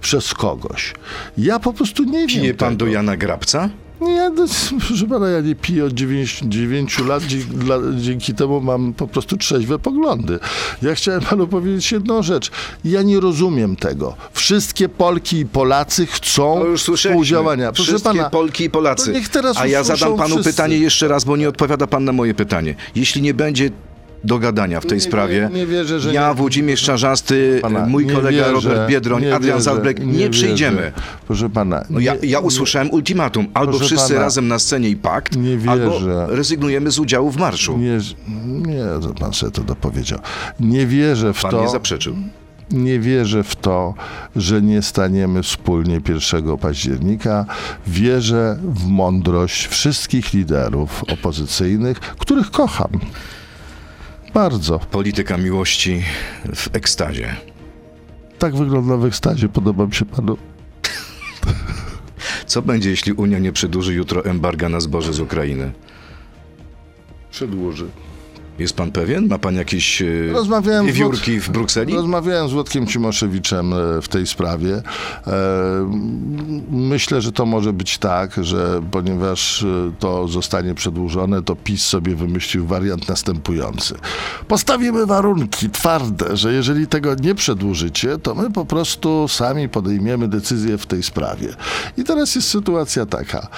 przez 0.00 0.34
kogoś. 0.34 0.94
Ja 1.38 1.58
po 1.58 1.72
prostu 1.72 2.04
nie 2.04 2.26
wiem. 2.26 2.28
Pije 2.28 2.54
pan 2.54 2.68
tego. 2.68 2.78
do 2.78 2.86
Jana 2.92 3.16
Grabca? 3.16 3.68
Nie, 4.00 4.30
no, 4.30 4.44
proszę 4.88 5.06
pana, 5.06 5.28
ja 5.28 5.40
nie 5.40 5.54
piję 5.54 5.84
od 5.84 5.92
9, 5.92 6.98
lat, 6.98 7.22
dzięki, 7.24 7.46
dla, 7.46 7.76
dzięki 7.98 8.34
temu 8.34 8.60
mam 8.60 8.92
po 8.94 9.06
prostu 9.06 9.36
trzeźwe 9.36 9.78
poglądy. 9.78 10.38
Ja 10.82 10.94
chciałem 10.94 11.20
panu 11.20 11.46
powiedzieć 11.46 11.92
jedną 11.92 12.22
rzecz. 12.22 12.50
Ja 12.84 13.02
nie 13.02 13.20
rozumiem 13.20 13.76
tego. 13.76 14.16
Wszystkie 14.32 14.88
Polki 14.88 15.38
i 15.38 15.46
Polacy 15.46 16.06
chcą 16.06 16.64
współdziałania. 16.96 17.72
Proszę 17.72 17.88
Wszystkie 17.92 18.10
pana, 18.10 18.30
Polki 18.30 18.64
i 18.64 18.70
Polacy. 18.70 19.06
to 19.06 19.12
niech 19.18 19.28
teraz 19.28 19.56
A 19.56 19.66
ja 19.66 19.84
zadam 19.84 20.16
panu 20.16 20.34
wszyscy. 20.34 20.50
pytanie 20.52 20.78
jeszcze 20.78 21.08
raz, 21.08 21.24
bo 21.24 21.36
nie 21.36 21.48
odpowiada 21.48 21.86
pan 21.86 22.04
na 22.04 22.12
moje 22.12 22.34
pytanie. 22.34 22.74
Jeśli 22.94 23.22
nie 23.22 23.34
będzie 23.34 23.70
dogadania 24.24 24.80
w 24.80 24.86
tej 24.86 24.90
Nie 24.98 25.04
wie- 25.04 25.08
sprawie, 25.10 25.50
nie 25.54 25.66
wierzę, 25.66 26.00
że 26.00 26.14
ja, 26.14 26.28
nie- 26.28 26.34
Włodzimierz 26.34 26.82
Czarzasty, 26.82 27.58
pana, 27.62 27.86
mój 27.86 28.06
nie 28.06 28.12
kolega 28.12 28.30
wierzę, 28.52 28.52
Robert 28.68 28.88
Biedroń, 28.90 29.22
nie 29.22 29.34
Adrian 29.34 29.56
wierzę, 29.58 29.64
Zalbrek, 29.64 30.06
nie, 30.06 30.12
wierzę. 30.12 30.30
przyjdziemy. 30.30 30.92
Proszę 31.26 31.50
pana, 31.50 31.84
No 31.90 32.00
ja, 32.00 32.14
nie- 32.22 32.28
ja 32.28 32.38
usłyszałem 32.38 32.90
ultimatum. 32.90 33.46
Albo 33.54 33.78
wszyscy 33.78 34.08
pana, 34.08 34.20
razem 34.20 34.48
na 34.48 34.58
scenie 34.58 34.88
i 34.88 34.96
pakt, 34.96 35.36
nie 35.36 35.70
albo 35.70 35.90
wierzę. 36.00 36.26
rezygnujemy 36.28 36.90
z 36.90 36.98
udziału 36.98 37.30
w 37.30 37.36
marszu. 37.36 37.78
Nie, 37.78 37.98
nie, 38.72 38.84
to 39.02 39.14
pan 39.20 39.32
sobie 39.32 39.52
to 39.52 39.62
dopowiedział. 39.62 40.18
Nie 40.60 40.86
wierzę 40.86 41.32
w 41.34 41.42
Pan 41.42 41.50
to. 41.50 41.62
nie 41.62 41.68
zaprzeczył. 41.68 42.16
Nie 42.70 43.00
wierzę 43.00 43.42
w 43.44 43.56
to, 43.56 43.94
że 44.36 44.62
nie 44.62 44.82
staniemy 44.82 45.42
wspólnie 45.42 46.00
1 46.08 46.56
października. 46.56 47.46
Wierzę 47.86 48.58
w 48.62 48.86
mądrość 48.86 49.66
wszystkich 49.66 50.32
liderów 50.32 51.04
opozycyjnych, 51.12 52.00
których 52.00 52.50
kocham. 52.50 52.90
Bardzo. 54.36 54.78
Polityka 54.78 55.36
miłości 55.36 56.02
w 56.54 56.76
ekstazie. 56.76 57.36
Tak 58.38 58.56
wygląda 58.56 58.96
w 58.96 59.04
ekstazie. 59.04 59.48
Podoba 59.48 59.86
mi 59.86 59.94
się 59.94 60.04
panu. 60.04 60.36
Co 62.46 62.62
będzie, 62.62 62.90
jeśli 62.90 63.12
Unia 63.12 63.38
nie 63.38 63.52
przedłuży 63.52 63.94
jutro 63.94 64.24
embarga 64.24 64.68
na 64.68 64.80
zboże 64.80 65.12
z 65.12 65.20
Ukrainy? 65.20 65.72
Przedłuży. 67.30 67.86
Jest 68.58 68.76
pan 68.76 68.92
pewien? 68.92 69.28
Ma 69.28 69.38
pan 69.38 69.54
jakieś 69.56 70.02
e, 70.02 70.06
Rozmawiałem 70.32 70.86
wiewiórki 70.86 71.40
w 71.40 71.50
Brukseli? 71.50 71.94
Rozmawiałem 71.94 72.48
z 72.48 72.52
Włodkiem 72.52 72.86
Cimoszewiczem 72.86 73.72
e, 73.72 74.02
w 74.02 74.08
tej 74.08 74.26
sprawie. 74.26 74.82
E, 75.26 75.32
Myślę, 76.70 77.20
że 77.20 77.32
to 77.32 77.46
może 77.46 77.72
być 77.72 77.98
tak, 77.98 78.44
że 78.44 78.82
ponieważ 78.90 79.66
to 79.98 80.28
zostanie 80.28 80.74
przedłużone, 80.74 81.42
to 81.42 81.56
PiS 81.56 81.84
sobie 81.84 82.14
wymyślił 82.14 82.66
wariant 82.66 83.08
następujący. 83.08 83.94
Postawimy 84.48 85.06
warunki 85.06 85.70
twarde, 85.70 86.36
że 86.36 86.52
jeżeli 86.52 86.86
tego 86.86 87.14
nie 87.14 87.34
przedłużycie, 87.34 88.18
to 88.18 88.34
my 88.34 88.52
po 88.52 88.64
prostu 88.64 89.28
sami 89.28 89.68
podejmiemy 89.68 90.28
decyzję 90.28 90.78
w 90.78 90.86
tej 90.86 91.02
sprawie. 91.02 91.48
I 91.96 92.04
teraz 92.04 92.34
jest 92.34 92.48
sytuacja 92.48 93.06
taka. 93.06 93.48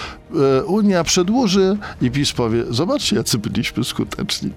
Unia 0.67 1.05
przedłuży 1.05 1.77
i 2.03 2.11
PiS 2.11 2.33
powie, 2.33 2.65
zobaczcie, 2.71 3.17
jacy 3.17 3.39
byliśmy 3.39 3.85
skuteczni. 3.85 4.51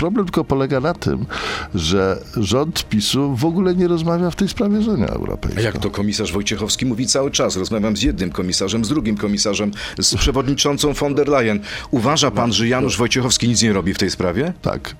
Problem 0.00 0.24
tylko 0.24 0.44
polega 0.44 0.80
na 0.80 0.94
tym, 0.94 1.26
że 1.74 2.22
rząd 2.36 2.88
PiSu 2.88 3.36
w 3.36 3.44
ogóle 3.44 3.74
nie 3.74 3.88
rozmawia 3.88 4.30
w 4.30 4.36
tej 4.36 4.48
sprawie 4.48 4.82
z 4.82 4.88
Unią 4.88 5.06
Europejską. 5.06 5.60
A 5.60 5.62
jak 5.62 5.78
to 5.78 5.90
komisarz 5.90 6.32
Wojciechowski 6.32 6.86
mówi 6.86 7.06
cały 7.06 7.30
czas? 7.30 7.56
Rozmawiam 7.56 7.96
z 7.96 8.02
jednym 8.02 8.30
komisarzem, 8.30 8.84
z 8.84 8.88
drugim 8.88 9.16
komisarzem, 9.16 9.70
z 9.98 10.14
przewodniczącą 10.14 10.92
von 10.92 11.14
der 11.14 11.28
Leyen. 11.28 11.60
Uważa 11.90 12.30
pan, 12.30 12.52
że 12.52 12.68
Janusz 12.68 12.96
Wojciechowski 12.96 13.48
nic 13.48 13.62
nie 13.62 13.72
robi 13.72 13.94
w 13.94 13.98
tej 13.98 14.10
sprawie? 14.10 14.52
Tak. 14.62 14.94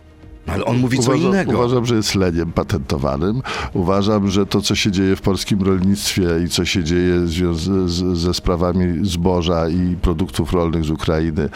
Ale 0.53 0.65
on 0.65 0.79
mówi 0.79 0.99
co 0.99 1.03
Uważam, 1.11 1.29
innego. 1.29 1.53
uważam, 1.53 1.87
że 1.87 1.95
jest 1.95 2.15
leniem 2.15 2.53
patentowanym. 2.53 3.43
Uważam, 3.73 4.31
że 4.31 4.47
to, 4.47 4.61
co 4.63 4.75
się 4.75 4.91
dzieje 4.91 5.17
w 5.17 5.21
polskim 5.21 5.63
rolnictwie 5.63 6.27
i 6.45 6.49
co 6.49 6.65
się 6.65 6.85
dzieje 6.85 7.15
związ- 7.21 7.89
z, 7.89 8.19
ze 8.19 8.35
sprawami 8.35 9.07
zboża 9.09 9.69
i 9.69 9.97
produktów 10.03 10.53
rolnych 10.53 10.85
z 10.85 10.91
Ukrainy 10.91 11.49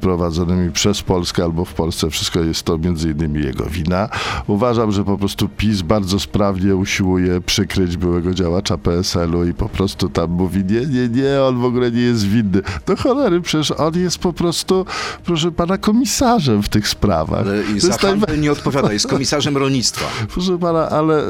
prowadzonymi 0.00 0.72
przez 0.72 1.02
Polskę 1.02 1.44
albo 1.44 1.64
w 1.64 1.74
Polsce, 1.74 2.10
wszystko 2.10 2.40
jest 2.40 2.62
to 2.62 2.78
między 2.78 3.10
innymi 3.10 3.44
jego 3.44 3.64
wina. 3.64 4.08
Uważam, 4.46 4.92
że 4.92 5.04
po 5.04 5.18
prostu 5.18 5.48
PiS 5.56 5.82
bardzo 5.82 6.20
sprawnie 6.20 6.76
usiłuje 6.76 7.40
przykryć 7.40 7.96
byłego 7.96 8.34
działacza 8.34 8.78
PSL-u 8.78 9.44
i 9.44 9.54
po 9.54 9.68
prostu 9.68 10.08
tam 10.08 10.30
mówi, 10.30 10.64
nie, 10.64 10.80
nie, 10.86 11.08
nie, 11.08 11.42
on 11.42 11.58
w 11.60 11.64
ogóle 11.64 11.90
nie 11.90 12.00
jest 12.00 12.26
winny. 12.28 12.60
Do 12.86 12.96
cholery, 12.96 13.40
przecież 13.40 13.70
on 13.70 13.94
jest 13.94 14.18
po 14.18 14.32
prostu, 14.32 14.86
proszę 15.24 15.52
pana, 15.52 15.78
komisarzem 15.78 16.62
w 16.62 16.68
tych 16.68 16.88
sprawach. 16.88 17.40
Ale 17.46 17.62
To 17.64 17.70
jest 17.74 18.02
najwa- 18.02 18.35
nie 18.36 18.52
odpowiada, 18.52 18.92
jest 18.92 19.06
komisarzem 19.06 19.56
rolnictwa. 19.56 20.06
Proszę 20.28 20.58
pana, 20.58 20.88
ale, 20.88 21.22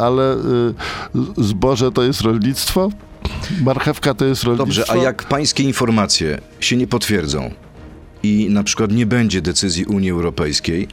ale 0.00 0.34
y, 0.34 0.74
zboże 1.36 1.92
to 1.92 2.02
jest 2.02 2.20
rolnictwo? 2.20 2.90
Marchewka 3.62 4.14
to 4.14 4.24
jest 4.24 4.42
rolnictwo? 4.42 4.66
Dobrze, 4.66 4.84
a 4.90 4.96
jak 4.96 5.24
pańskie 5.24 5.62
informacje 5.62 6.40
się 6.60 6.76
nie 6.76 6.86
potwierdzą 6.86 7.50
i 8.22 8.46
na 8.50 8.62
przykład 8.62 8.92
nie 8.92 9.06
będzie 9.06 9.42
decyzji 9.42 9.84
Unii 9.84 10.10
Europejskiej, 10.10 10.88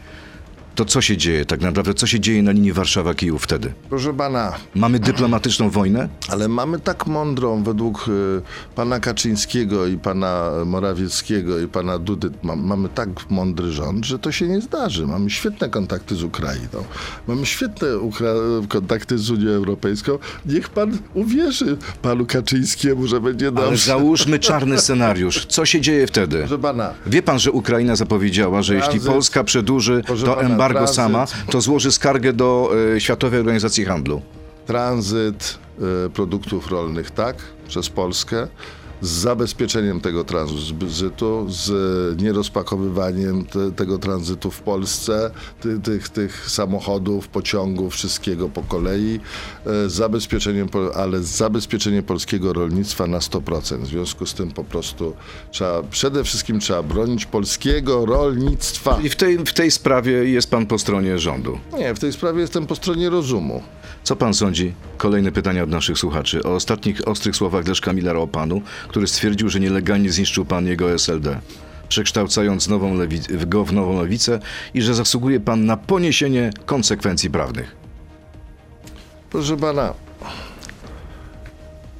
to 0.75 0.86
co 0.86 1.01
się 1.01 1.17
dzieje 1.17 1.45
tak 1.45 1.62
naprawdę? 1.62 1.93
Co 1.93 2.07
się 2.07 2.19
dzieje 2.19 2.43
na 2.43 2.51
linii 2.51 2.73
Warszawa-Kijów 2.73 3.38
wtedy? 3.39 3.73
Proszę 3.89 4.13
pana, 4.13 4.53
Mamy 4.75 4.99
dyplomatyczną 4.99 5.69
wojnę? 5.69 6.10
ale 6.29 6.47
mamy 6.47 6.79
tak 6.79 7.07
mądrą 7.07 7.63
według 7.63 8.05
y, 8.07 8.41
pana 8.75 8.99
Kaczyńskiego 8.99 9.88
i 9.88 9.97
pana 9.97 10.51
Morawieckiego 10.65 11.60
i 11.60 11.67
pana 11.67 11.97
Dudy, 11.99 12.29
ma, 12.43 12.55
mamy 12.55 12.89
tak 12.89 13.10
mądry 13.29 13.71
rząd, 13.71 14.05
że 14.05 14.19
to 14.19 14.31
się 14.31 14.47
nie 14.47 14.62
zdarzy. 14.62 15.07
Mamy 15.07 15.29
świetne 15.29 15.69
kontakty 15.69 16.15
z 16.15 16.23
Ukrainą. 16.23 16.84
Mamy 17.27 17.45
świetne 17.45 17.88
ukra- 17.88 18.67
kontakty 18.67 19.17
z 19.17 19.29
Unią 19.29 19.49
Europejską. 19.49 20.17
Niech 20.45 20.69
pan 20.69 20.97
uwierzy 21.13 21.77
panu 22.01 22.25
Kaczyńskiemu, 22.25 23.07
że 23.07 23.21
będzie 23.21 23.47
Ale 23.47 23.55
dobrze. 23.55 23.86
załóżmy 23.86 24.39
czarny 24.39 24.77
scenariusz. 24.79 25.45
Co 25.45 25.65
się 25.65 25.81
dzieje 25.81 26.07
wtedy? 26.07 26.38
Proszę 26.38 26.60
pana, 26.60 26.93
Wie 27.07 27.21
pan, 27.21 27.39
że 27.39 27.51
Ukraina 27.51 27.95
zapowiedziała, 27.95 28.62
że 28.62 28.75
jeśli. 28.75 28.99
Polska 28.99 29.43
przedłuży 29.43 30.01
to 30.25 30.36
pana, 30.36 30.49
embargo 30.62 30.80
tranzyt. 30.80 30.95
sama, 30.95 31.26
to 31.52 31.62
złoży 31.62 31.91
skargę 31.91 32.34
do 32.34 32.71
e, 32.95 33.02
Światowej 33.02 33.39
Organizacji 33.39 33.86
Handlu. 33.86 34.21
tranzyt 34.65 35.60
y, 36.06 36.10
produktów 36.10 36.71
rolnych, 36.71 37.12
tak, 37.12 37.36
przez 37.67 37.89
Polskę, 37.89 38.47
z 39.02 39.10
zabezpieczeniem 39.10 40.02
tego 40.02 40.24
tranzytu, 40.24 41.46
z 41.50 41.72
nierozpakowywaniem 42.22 43.46
te, 43.46 43.72
tego 43.72 43.98
tranzytu 43.98 44.52
w 44.52 44.62
Polsce, 44.62 45.32
ty, 45.62 45.80
tych, 45.80 46.10
tych 46.10 46.50
samochodów, 46.50 47.28
pociągów, 47.28 47.94
wszystkiego 47.94 48.50
po 48.50 48.64
kolei, 48.64 49.20
z 49.66 49.92
zabezpieczeniem, 49.92 50.70
ale 50.96 51.20
z 51.20 51.28
zabezpieczeniem 51.28 52.04
polskiego 52.04 52.54
rolnictwa 52.54 53.08
na 53.08 53.20
100%. 53.20 53.82
W 53.82 53.88
związku 53.88 54.26
z 54.26 54.34
tym 54.34 54.52
po 54.52 54.64
prostu 54.64 55.14
trzeba, 55.52 55.84
przede 55.84 56.24
wszystkim 56.24 56.60
trzeba 56.60 56.84
bronić 56.84 57.26
polskiego 57.26 58.06
rolnictwa. 58.06 59.00
I 59.04 59.10
w 59.10 59.16
tej, 59.16 59.38
w 59.38 59.54
tej 59.54 59.72
sprawie 59.72 60.12
jest 60.12 60.50
pan 60.50 60.66
po 60.66 60.80
stronie 60.80 61.20
rządu. 61.20 61.60
Nie, 61.78 61.94
w 61.94 62.00
tej 62.00 62.14
sprawie 62.14 62.42
jestem 62.42 62.68
po 62.68 62.76
stronie 62.76 63.10
rozumu. 63.10 63.64
Co 64.04 64.16
pan 64.16 64.34
sądzi? 64.34 64.74
Kolejne 64.98 65.32
pytania 65.32 65.64
od 65.64 65.70
naszych 65.70 65.98
słuchaczy. 65.98 66.44
O 66.44 66.56
ostatnich 66.56 67.08
ostrych 67.08 67.36
słowach 67.36 67.68
Leszka 67.68 67.94
Millera 67.94 68.20
o 68.20 68.28
panu, 68.28 68.62
który 68.91 69.08
stwierdził, 69.08 69.49
że 69.49 69.60
nielegalnie 69.60 70.12
zniszczył 70.12 70.45
pan 70.45 70.67
jego 70.67 70.91
SLD, 70.93 71.39
przekształcając 71.89 72.67
nową 72.67 72.97
go 73.47 73.65
w 73.65 73.73
nową 73.73 74.01
lewicę 74.01 74.39
i 74.73 74.82
że 74.82 74.95
zasługuje 74.95 75.39
pan 75.39 75.65
na 75.65 75.77
poniesienie 75.77 76.49
konsekwencji 76.65 77.30
prawnych. 77.30 77.75
Proszę 79.30 79.58
pana, 79.58 79.93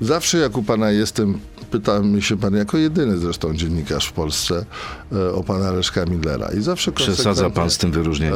zawsze 0.02 0.38
jak 0.38 0.58
u 0.58 0.64
pana 0.64 0.92
jestem, 0.92 1.40
pyta 1.72 2.00
mnie 2.00 2.22
się 2.22 2.38
pan 2.38 2.54
jako 2.56 2.78
jedyny 2.78 3.18
zresztą 3.18 3.54
dziennikarz 3.56 4.08
w 4.08 4.12
Polsce 4.12 4.66
e, 5.12 5.32
o 5.34 5.44
pana 5.44 5.72
Leszka 5.72 6.06
Millera. 6.06 6.48
I 6.58 6.62
zawsze 6.62 6.92
Przesadza 6.92 7.50
pan 7.50 7.70
z 7.70 7.78
tym 7.78 7.92
wyróżnieniem. 7.92 8.34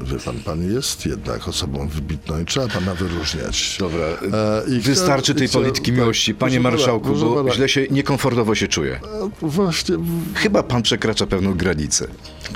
E, 0.00 0.04
wie 0.04 0.18
pan, 0.18 0.34
pan 0.44 0.72
jest 0.72 1.06
jednak 1.06 1.48
osobą 1.48 1.88
wybitną 1.88 2.40
i 2.40 2.44
trzeba 2.44 2.68
pana 2.68 2.94
wyróżniać. 2.94 3.76
Dobra, 3.80 4.06
E, 4.06 4.80
wystarczy 4.80 5.34
tej 5.34 5.48
chcę- 5.48 5.58
polityki 5.58 5.90
tak, 5.90 5.98
miłości. 6.00 6.34
Panie 6.34 6.56
pana, 6.60 6.70
marszałku, 6.70 7.14
bo 7.14 7.34
pana, 7.36 7.54
źle 7.54 7.68
się, 7.68 7.86
niekomfortowo 7.90 8.54
się 8.54 8.68
czuję. 8.68 9.00
e, 9.42 9.46
Właśnie, 9.48 9.96
Chyba 10.34 10.62
pan 10.62 10.82
przekracza 10.82 11.26
pewną 11.26 11.54
granicę. 11.54 12.06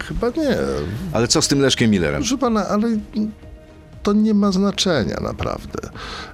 chyba 0.08 0.28
nie. 0.28 0.56
Ale 1.12 1.28
co 1.28 1.42
z 1.42 1.48
tym 1.48 1.60
Leszkiem 1.60 1.90
Millerem? 1.90 2.20
Proszę 2.22 2.38
pana, 2.38 2.68
ale 2.68 2.88
to 4.02 4.12
nie 4.12 4.34
ma 4.34 4.52
znaczenia 4.52 5.16
naprawdę 5.22 5.78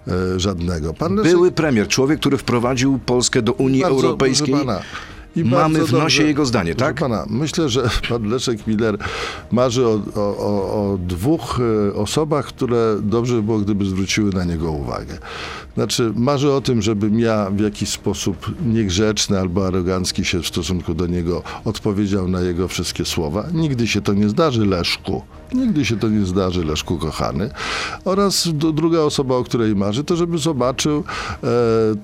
e, 0.09 0.40
żadnego. 0.40 0.94
Pan 0.94 1.16
Były 1.16 1.52
premier, 1.52 1.88
człowiek, 1.88 2.20
który 2.20 2.37
wprowadził 2.38 2.98
Polskę 3.07 3.42
do 3.42 3.52
Unii 3.52 3.83
Bardzo, 3.83 3.96
Europejskiej. 3.96 4.48
proszę 4.48 4.64
pana, 4.66 4.81
i 5.37 5.44
Mamy 5.44 5.79
w 5.79 5.92
nosie 5.92 6.01
dobrze. 6.01 6.22
jego 6.22 6.46
zdanie, 6.46 6.75
Proszę 6.75 6.87
tak? 6.87 7.01
Pana, 7.01 7.27
myślę, 7.31 7.68
że 7.68 7.83
pan 8.09 8.29
Leszek 8.29 8.66
Miller 8.66 8.99
marzy 9.53 9.87
o, 9.87 10.01
o, 10.14 10.20
o, 10.20 10.99
dwóch 10.99 11.61
e, 11.88 11.94
osobach, 11.94 12.46
które 12.46 12.96
dobrze 13.03 13.35
by 13.35 13.42
było, 13.42 13.59
gdyby 13.59 13.85
zwróciły 13.85 14.33
na 14.33 14.44
niego 14.44 14.70
uwagę. 14.70 15.18
Znaczy, 15.75 16.12
marzy 16.16 16.53
o 16.53 16.61
tym, 16.61 16.83
żebym 16.83 17.20
ja 17.20 17.51
w 17.51 17.61
jakiś 17.61 17.88
sposób 17.88 18.55
niegrzeczny 18.66 19.38
albo 19.38 19.66
arogancki 19.66 20.25
się 20.25 20.42
w 20.42 20.46
stosunku 20.46 20.94
do 20.94 21.07
niego 21.07 21.42
odpowiedział 21.64 22.29
na 22.29 22.40
jego 22.40 22.68
wszystkie 22.68 23.05
słowa. 23.05 23.46
Nigdy 23.53 23.87
się 23.87 24.01
to 24.01 24.12
nie 24.12 24.29
zdarzy, 24.29 24.66
Leszku. 24.66 25.22
Nigdy 25.55 25.85
się 25.85 25.96
to 25.96 26.09
nie 26.09 26.27
zdarzy, 26.27 26.64
Leszku 26.64 26.99
kochany. 26.99 27.51
Oraz 28.05 28.49
druga 28.55 29.01
osoba, 29.01 29.35
o 29.37 29.44
której 29.44 29.77
marzy, 29.77 30.05
to 30.05 30.16
żeby 30.16 30.38
zobaczył 30.38 31.05
e, 31.42 31.42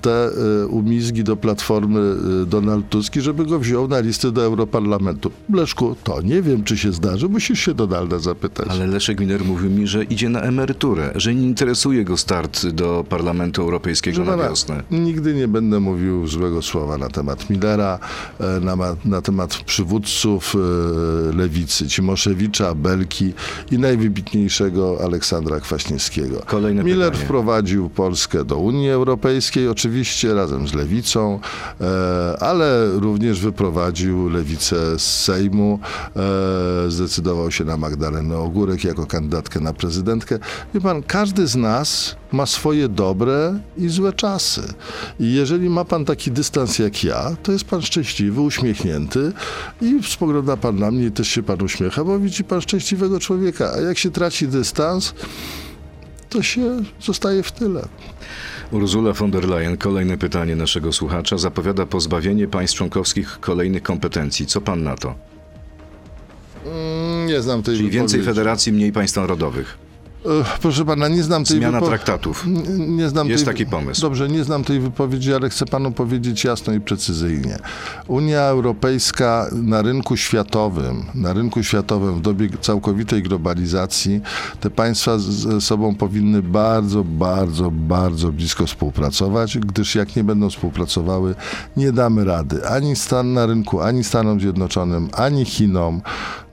te 0.01 0.29
e, 0.61 0.67
umizgi 0.67 1.23
do 1.23 1.37
Platformy 1.37 2.15
e, 2.43 2.45
Donald 2.45 2.89
Tusk 2.89 3.15
i 3.15 3.21
żeby 3.23 3.45
go 3.45 3.59
wziął 3.59 3.87
na 3.87 3.99
listę 3.99 4.31
do 4.31 4.43
Europarlamentu. 4.43 5.31
Leszku, 5.53 5.95
to 6.03 6.21
nie 6.21 6.41
wiem, 6.41 6.63
czy 6.63 6.77
się 6.77 6.91
zdarzy, 6.91 7.29
musisz 7.29 7.59
się 7.59 7.73
Donalda 7.73 8.19
zapytać. 8.19 8.67
Ale 8.69 8.87
Leszek 8.87 9.19
Miller 9.19 9.45
mówił 9.45 9.71
mi, 9.71 9.87
że 9.87 10.03
idzie 10.03 10.29
na 10.29 10.41
emeryturę, 10.41 11.11
że 11.15 11.35
nie 11.35 11.47
interesuje 11.47 12.03
go 12.03 12.17
start 12.17 12.67
do 12.67 13.05
Parlamentu 13.09 13.61
Europejskiego 13.61 14.23
na 14.23 14.37
wiosnę. 14.37 14.83
Nigdy 14.91 15.33
nie 15.33 15.47
będę 15.47 15.79
mówił 15.79 16.27
złego 16.27 16.61
słowa 16.61 16.97
na 16.97 17.09
temat 17.09 17.49
Millera, 17.49 17.99
e, 18.39 18.59
na, 18.59 18.75
na 19.05 19.21
temat 19.21 19.55
przywódców 19.55 20.55
e, 20.55 21.35
lewicy, 21.35 21.87
Cimoszewicza, 21.87 22.75
Belki 22.75 23.33
i 23.71 23.77
najwybitniejszego 23.79 24.97
Aleksandra 25.03 25.59
Kwaśniewskiego. 25.59 26.41
Kolejne 26.45 26.83
Miller 26.83 27.11
pytanie. 27.11 27.25
wprowadził 27.25 27.89
Polskę 27.89 28.45
do 28.45 28.57
Unii 28.57 28.89
Europejskiej, 28.89 29.67
oczywiście 29.67 30.33
razem 30.33 30.67
z 30.67 30.73
lewicą, 30.73 31.39
e, 31.81 32.43
ale 32.43 32.99
również 33.03 33.39
wyprowadził 33.39 34.29
lewicę 34.29 34.99
z 34.99 35.23
Sejmu, 35.23 35.79
e, 36.15 36.91
zdecydował 36.91 37.51
się 37.51 37.63
na 37.63 37.77
Magdalenę 37.77 38.37
Ogórek 38.37 38.83
jako 38.83 39.05
kandydatkę 39.05 39.59
na 39.59 39.73
prezydentkę. 39.73 40.39
Wie 40.73 40.81
pan, 40.81 41.03
każdy 41.03 41.47
z 41.47 41.55
nas 41.55 42.15
ma 42.31 42.45
swoje 42.45 42.89
dobre 42.89 43.59
i 43.77 43.89
złe 43.89 44.13
czasy. 44.13 44.61
I 45.19 45.33
jeżeli 45.33 45.69
ma 45.69 45.85
pan 45.85 46.05
taki 46.05 46.31
dystans 46.31 46.79
jak 46.79 47.03
ja, 47.03 47.35
to 47.43 47.51
jest 47.51 47.65
pan 47.65 47.81
szczęśliwy, 47.81 48.41
uśmiechnięty 48.41 49.31
i 49.81 49.99
spogląda 50.03 50.57
pan 50.57 50.79
na 50.79 50.91
mnie 50.91 51.05
i 51.05 51.11
też 51.11 51.27
się 51.27 51.43
pan 51.43 51.61
uśmiecha, 51.61 52.03
bo 52.03 52.19
widzi 52.19 52.43
pan 52.43 52.61
szczęśliwego 52.61 53.19
człowieka. 53.19 53.71
A 53.77 53.81
jak 53.81 53.97
się 53.97 54.11
traci 54.11 54.47
dystans, 54.47 55.13
to 56.29 56.41
się 56.41 56.83
zostaje 57.01 57.43
w 57.43 57.51
tyle. 57.51 57.87
Ursula 58.73 59.13
von 59.13 59.31
der 59.31 59.47
Leyen, 59.47 59.77
kolejne 59.77 60.17
pytanie 60.17 60.55
naszego 60.55 60.93
słuchacza, 60.93 61.37
zapowiada 61.37 61.85
pozbawienie 61.85 62.47
państw 62.47 62.77
członkowskich 62.77 63.39
kolejnych 63.39 63.83
kompetencji. 63.83 64.45
Co 64.45 64.61
pan 64.61 64.83
na 64.83 64.95
to? 64.95 65.15
Nie 67.25 67.41
znam 67.41 67.63
tej 67.63 67.77
Czyli 67.77 67.89
więcej 67.89 68.23
federacji, 68.23 68.71
mniej 68.71 68.91
państw 68.91 69.17
narodowych. 69.17 69.82
E, 70.25 70.59
Proszę 70.61 70.85
pana, 70.85 71.07
nie 71.07 71.23
znam 71.23 71.43
tej 71.45 71.57
Zmiana 71.57 71.81
traktatów. 71.81 72.45
Nie 72.77 73.09
znam 73.09 73.29
Jest 73.29 73.45
tej... 73.45 73.53
taki 73.53 73.65
pomysł. 73.65 74.01
Dobrze, 74.01 74.27
nie 74.27 74.43
znam 74.43 74.63
tej 74.63 74.79
wypowiedzi, 74.79 75.33
ale 75.33 75.49
chcę 75.49 75.65
panu 75.65 75.91
powiedzieć 75.91 76.43
jasno 76.43 76.73
i 76.73 76.79
precyzyjnie. 76.79 77.57
Unia 78.07 78.41
Europejska 78.41 79.47
na 79.51 79.81
rynku 79.81 80.17
światowym, 80.17 81.05
na 81.15 81.33
rynku 81.33 81.63
światowym 81.63 82.15
w 82.15 82.21
dobie 82.21 82.49
całkowitej 82.61 83.23
globalizacji, 83.23 84.21
te 84.59 84.69
państwa 84.69 85.17
ze 85.19 85.61
sobą 85.61 85.95
powinny 85.95 86.41
bardzo, 86.41 87.03
bardzo, 87.03 87.71
bardzo 87.71 88.31
blisko 88.31 88.65
współpracować, 88.65 89.57
gdyż 89.57 89.95
jak 89.95 90.15
nie 90.15 90.23
będą 90.23 90.49
współpracowały, 90.49 91.35
nie 91.77 91.91
damy 91.91 92.25
rady 92.25 92.67
ani 92.67 92.95
Stan 92.95 93.33
na 93.33 93.45
rynku, 93.45 93.81
ani 93.81 94.03
Stanom 94.03 94.39
Zjednoczonym, 94.39 95.09
ani 95.13 95.45
Chinom. 95.45 96.01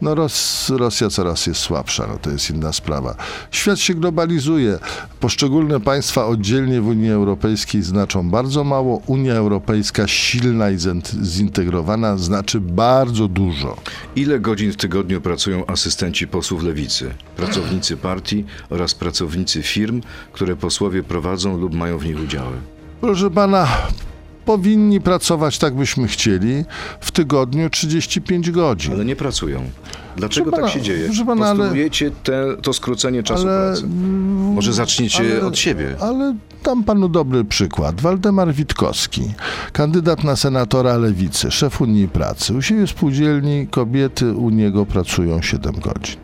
No 0.01 0.15
Ros, 0.15 0.71
Rosja 0.71 1.11
coraz 1.11 1.47
jest 1.47 1.61
słabsza, 1.61 2.07
no 2.07 2.19
to 2.19 2.31
jest 2.31 2.51
inna 2.51 2.73
sprawa. 2.73 3.15
Świat 3.61 3.81
się 3.81 3.94
globalizuje. 3.94 4.79
Poszczególne 5.20 5.81
państwa 5.81 6.27
oddzielnie 6.27 6.81
w 6.81 6.87
Unii 6.87 7.11
Europejskiej 7.11 7.83
znaczą 7.83 8.31
bardzo 8.31 8.64
mało. 8.64 9.03
Unia 9.07 9.35
Europejska 9.35 10.09
silna 10.09 10.70
i 10.70 10.77
zintegrowana 11.25 12.16
znaczy 12.16 12.61
bardzo 12.61 13.29
dużo. 13.29 13.77
Ile 14.16 14.40
godzin 14.40 14.73
w 14.73 14.77
tygodniu 14.77 15.20
pracują 15.20 15.66
asystenci 15.66 16.29
posłów 16.29 16.62
lewicy, 16.62 17.11
pracownicy 17.37 17.96
partii 17.96 18.44
oraz 18.70 18.94
pracownicy 18.94 19.62
firm, 19.62 20.01
które 20.33 20.57
posłowie 20.57 21.03
prowadzą 21.03 21.59
lub 21.59 21.75
mają 21.75 21.99
w 21.99 22.05
nich 22.05 22.20
udziały? 22.23 22.57
Proszę 23.01 23.31
pana, 23.31 23.68
powinni 24.44 25.01
pracować 25.01 25.59
tak 25.59 25.75
byśmy 25.75 26.09
chcieli 26.09 26.64
w 27.01 27.11
tygodniu 27.11 27.70
35 27.70 28.51
godzin. 28.51 28.92
Ale 28.92 29.05
nie 29.05 29.16
pracują. 29.16 29.70
Dlaczego 30.16 30.51
tak 30.51 30.61
pana, 30.61 30.73
się 30.73 30.81
dzieje? 30.83 31.09
pana, 31.27 31.46
Postulujecie 31.55 32.11
te, 32.11 32.57
to 32.62 32.73
skrócenie 32.73 33.23
czasu 33.23 33.49
Ale- 33.49 33.66
pracy. 33.73 33.87
Może 34.55 34.73
zaczniecie 34.73 35.18
ale- 35.18 35.46
od 35.46 35.59
siebie. 35.59 35.96
Ale 36.01 36.35
dam 36.64 36.85
panu 36.85 37.09
dobry 37.09 37.44
przykład. 37.44 38.01
Waldemar 38.01 38.53
Witkowski, 38.55 39.23
kandydat 39.73 40.25
na 40.25 40.37
senatora 40.37 40.96
Lewicy, 40.96 41.51
szef 41.51 41.81
Unii 41.81 42.09
Pracy. 42.09 42.55
U 42.55 42.62
siebie 42.62 42.87
spółdzielni 42.87 43.66
kobiety 43.66 44.33
u 44.35 44.51
niego 44.51 44.87
pracują 44.87 45.42
7 45.42 45.75
godzin. 45.75 46.16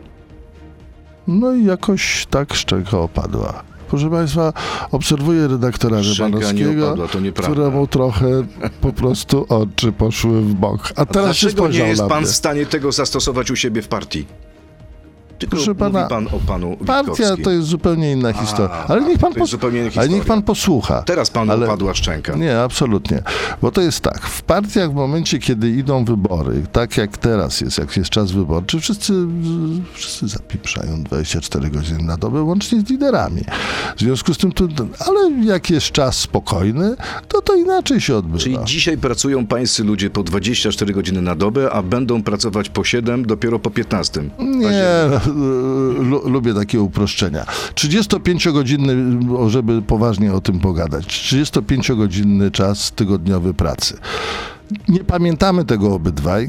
No 1.27 1.53
i 1.53 1.65
jakoś 1.65 2.25
tak 2.29 2.53
szczęka 2.53 2.97
opadła. 2.99 3.63
Proszę 3.89 4.09
Państwa, 4.09 4.53
obserwuję 4.91 5.47
redaktora 5.47 6.01
nieprawda. 7.21 7.51
któremu 7.53 7.87
trochę 7.87 8.27
po 8.81 8.93
prostu 8.93 9.45
oczy 9.49 9.91
poszły 9.91 10.41
w 10.41 10.53
bok. 10.53 10.93
A 10.95 11.05
teraz 11.05 11.37
się 11.37 11.47
Dlaczego 11.47 11.67
nie 11.67 11.89
jest 11.89 12.03
pan 12.03 12.25
w 12.25 12.35
stanie 12.35 12.65
tego 12.65 12.91
zastosować 12.91 13.51
u 13.51 13.55
siebie 13.55 13.81
w 13.81 13.87
partii? 13.87 14.25
Tylko 15.39 15.55
Proszę 15.55 15.75
pana, 15.75 16.07
pan 16.07 16.27
o 16.27 16.39
panu 16.47 16.77
Partia 16.85 17.35
to 17.43 17.51
jest 17.51 17.67
zupełnie 17.67 18.11
inna 18.11 18.33
historia. 18.33 18.69
Ale 18.87 19.01
niech 19.01 19.19
pan, 19.19 19.33
pos- 19.33 19.57
ale 19.97 20.09
niech 20.09 20.25
pan 20.25 20.41
posłucha. 20.41 21.01
Teraz 21.03 21.29
panu 21.29 21.51
Ale- 21.51 21.65
opadła 21.65 21.93
szczęka. 21.93 22.35
Nie, 22.35 22.59
absolutnie. 22.59 23.21
Bo 23.61 23.71
to 23.71 23.81
jest 23.81 23.99
tak, 23.99 24.21
w 24.27 24.41
partiach 24.41 24.91
w 24.91 24.93
momencie, 24.93 25.39
kiedy 25.39 25.69
idą 25.69 26.05
wybory, 26.05 26.63
tak 26.71 26.97
jak 26.97 27.17
teraz 27.17 27.61
jest, 27.61 27.77
jak 27.77 27.97
jest 27.97 28.09
czas 28.09 28.31
wyborczy, 28.31 28.79
wszyscy, 28.79 29.13
wszyscy 29.93 30.27
zapieprzają 30.27 31.03
24 31.03 31.69
godziny 31.69 32.03
na 32.03 32.17
dobę, 32.17 32.41
łącznie 32.41 32.81
z 32.81 32.89
liderami. 32.89 33.41
W 33.95 33.99
związku 33.99 34.33
z 34.33 34.37
tym, 34.37 34.51
to, 34.51 34.67
ale 34.99 35.31
jak 35.45 35.69
jest 35.69 35.91
czas 35.91 36.17
spokojny, 36.17 36.95
to 37.27 37.41
to 37.41 37.55
inaczej 37.55 38.01
się 38.01 38.15
odbywa. 38.15 38.39
Czyli 38.39 38.57
dzisiaj 38.65 38.97
pracują 38.97 39.47
pańscy 39.47 39.83
ludzie 39.83 40.09
po 40.09 40.23
24 40.23 40.93
godziny 40.93 41.21
na 41.21 41.35
dobę, 41.35 41.71
a 41.71 41.81
będą 41.83 42.23
pracować 42.23 42.69
po 42.69 42.83
7 42.83 43.25
dopiero 43.25 43.59
po 43.59 43.69
15. 43.69 44.23
Nie, 44.39 45.19
lu, 45.26 45.26
lubię 46.33 46.53
takie 46.53 46.81
uproszczenia. 46.81 47.45
35-godzinny, 47.75 48.95
o, 49.37 49.49
żeby 49.49 49.81
poważnie 49.81 50.33
o 50.33 50.41
tym 50.41 50.59
pogadać, 50.59 51.05
35-godzinny 51.05 52.51
czas 52.51 52.91
tygodniowy 52.91 53.53
pracy. 53.53 53.97
Nie 54.87 55.03
pamiętamy 55.03 55.65
tego 55.65 55.93
obydwaj, 55.93 56.47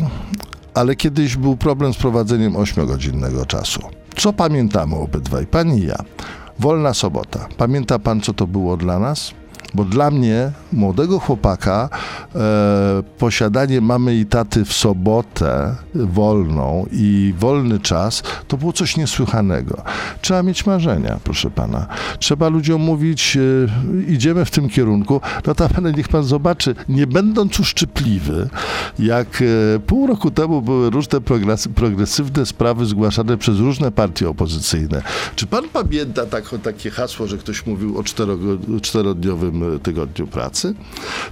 ale 0.75 0.97
kiedyś 0.97 1.37
był 1.37 1.57
problem 1.57 1.95
z 1.95 1.97
prowadzeniem 1.97 2.53
8-godzinnego 2.53 3.47
czasu. 3.47 3.81
Co 4.17 4.33
pamiętamy 4.33 4.97
obydwaj? 4.97 5.47
Pan 5.47 5.75
i 5.75 5.83
ja. 5.83 5.97
Wolna 6.59 6.95
sobota. 6.95 7.49
Pamięta 7.57 7.99
pan, 7.99 8.21
co 8.21 8.35
to 8.35 8.47
było 8.47 8.77
dla 8.77 8.99
nas? 8.99 9.33
Bo 9.75 9.85
dla 9.85 10.11
mnie, 10.11 10.53
młodego 10.73 11.19
chłopaka, 11.19 11.89
e, 12.35 13.03
posiadanie 13.19 13.81
mamy 13.81 14.15
i 14.15 14.27
taty 14.27 14.65
w 14.65 14.73
sobotę 14.73 15.75
wolną 15.95 16.87
i 16.93 17.35
wolny 17.39 17.81
czas, 17.81 18.23
to 18.49 18.57
było 18.57 18.73
coś 18.73 18.97
niesłychanego. 18.97 19.83
Trzeba 20.21 20.43
mieć 20.43 20.67
marzenia, 20.67 21.19
proszę 21.25 21.51
pana. 21.51 21.87
Trzeba 22.19 22.49
ludziom 22.49 22.83
mówić, 22.83 23.37
e, 23.37 24.13
idziemy 24.13 24.45
w 24.45 24.51
tym 24.51 24.69
kierunku. 24.69 25.21
Notabene 25.47 25.93
niech 25.93 26.09
pan 26.09 26.25
zobaczy, 26.25 26.75
nie 26.89 27.07
będąc 27.07 27.61
uszczypliwy, 27.61 28.49
jak 28.99 29.43
e, 29.77 29.79
pół 29.79 30.07
roku 30.07 30.31
temu 30.31 30.63
były 30.63 30.91
różne 30.91 31.21
progres- 31.21 31.69
progresywne 31.69 32.47
sprawy 32.47 32.87
zgłaszane 32.87 33.37
przez 33.37 33.59
różne 33.59 33.93
partie 33.93 34.29
opozycyjne. 34.29 35.03
Czy 35.37 35.47
pan 35.47 35.69
pamięta 35.69 36.27
tak, 36.27 36.45
takie 36.63 36.91
hasło, 36.91 37.27
że 37.27 37.39
ktoś 37.39 37.67
mówił 37.67 37.99
o 37.99 38.03
czterodniowym 38.81 39.58
e, 39.63 39.79
tygodniu 39.79 40.27
pracy? 40.27 40.75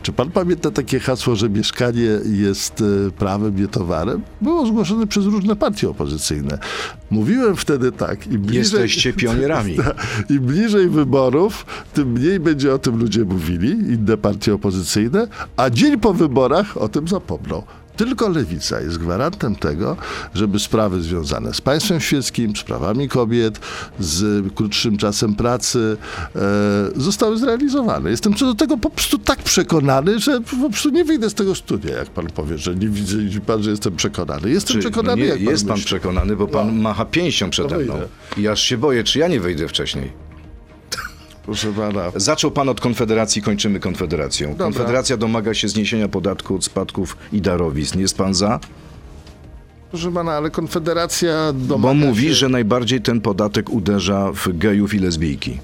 Czy 0.02 0.12
pan 0.12 0.30
pamięta 0.30 0.70
takie 0.70 1.00
hasło, 1.00 1.36
że 1.36 1.50
mieszkanie 1.50 2.10
jest 2.24 2.80
e, 3.06 3.10
prawem, 3.10 3.60
nie 3.60 3.68
towarem? 3.68 4.22
Było 4.40 4.66
zgłoszone 4.66 5.06
przez 5.06 5.24
różne 5.24 5.56
partie 5.56 5.88
opozycyjne. 5.90 6.58
Mówiłem 7.10 7.56
wtedy 7.56 7.92
tak. 7.92 8.26
Im 8.26 8.40
bliżej, 8.40 8.80
Jesteście 8.80 9.12
pionierami. 9.12 9.76
Im 10.30 10.38
bliżej 10.38 10.88
wyborów, 10.88 11.66
tym 11.94 12.12
mniej 12.12 12.40
będzie 12.40 12.74
o 12.74 12.78
tym 12.78 12.98
ludzie 12.98 13.24
mówili, 13.24 13.70
inne 13.70 14.16
partie 14.16 14.54
opozycyjne, 14.54 15.28
a 15.56 15.70
dzień 15.70 16.00
po 16.00 16.14
wyborach 16.14 16.76
o 16.76 16.88
tym 16.88 17.08
zapomną. 17.08 17.62
Tylko 17.96 18.28
lewica 18.28 18.80
jest 18.80 18.98
gwarantem 18.98 19.56
tego, 19.56 19.96
żeby 20.34 20.58
sprawy 20.58 21.02
związane 21.02 21.54
z 21.54 21.60
państwem 21.60 22.00
świeckim, 22.00 22.56
z 22.56 22.62
prawami 22.62 23.08
kobiet, 23.08 23.60
z 24.00 24.44
krótszym 24.54 24.96
czasem 24.96 25.34
pracy 25.34 25.96
e, 26.36 26.40
zostały 26.96 27.38
zrealizowane. 27.38 28.10
Jestem 28.10 28.34
co 28.34 28.46
do 28.46 28.54
tego 28.54 28.76
po 28.78 28.90
prostu 28.90 29.18
tak 29.18 29.42
przekonany, 29.42 30.18
że 30.18 30.40
po 30.40 30.70
prostu 30.70 30.90
nie 30.90 31.04
wyjdę 31.04 31.30
z 31.30 31.34
tego 31.34 31.54
studia, 31.54 31.96
jak 31.96 32.10
pan 32.10 32.26
powie, 32.26 32.58
że 32.58 32.74
nie 32.74 32.88
widzę, 32.88 33.16
widzi 33.18 33.40
pan, 33.40 33.62
że 33.62 33.70
jestem 33.70 33.96
przekonany. 33.96 34.50
Jestem 34.50 34.72
Czy, 34.74 34.80
przekonany, 34.80 35.16
no 35.16 35.22
nie, 35.22 35.28
jak 35.28 35.38
pan 35.38 35.48
jest 35.48 35.64
pan 35.66 35.72
myśli. 35.76 35.86
przekonany, 35.86 36.36
bo 36.36 36.46
pan 36.48 36.80
macha 36.80 37.04
pięścią 37.04 37.50
przede 37.50 37.68
To 37.68 37.78
mną. 37.80 37.94
I 38.36 38.48
aż 38.48 38.60
się 38.60 38.78
boję, 38.78 39.04
czy 39.04 39.18
ja 39.18 39.28
nie 39.28 39.40
wyjdę 39.40 39.68
wcześniej. 39.68 40.25
Proszę 41.46 41.72
pana. 41.72 42.12
Zaczął 42.16 42.50
pan 42.50 42.68
od 42.68 42.80
Konfederacji, 42.80 43.42
kończymy 43.42 43.80
Konfederacją. 43.80 44.54
Konfederacja 44.54 45.16
domaga 45.16 45.54
się 45.54 45.68
zniesienia 45.68 46.08
podatku 46.08 46.54
od 46.54 46.64
spadków 46.64 47.16
i 47.32 47.40
darowizn. 47.40 48.00
Jest 48.00 48.16
pan 48.16 48.34
za? 48.34 48.60
Proszę 49.90 50.12
pana, 50.12 50.32
ale 50.32 50.50
Konfederacja 50.50 51.52
domaga 51.52 51.82
Bo 51.82 51.94
mówi, 51.94 52.28
się... 52.28 52.34
że 52.34 52.48
najbardziej 52.48 53.00
ten 53.00 53.20
podatek 53.20 53.70
uderza 53.70 54.32
w 54.32 54.58
gejów 54.58 54.94
i 54.94 54.98
lesbijki. 54.98 55.58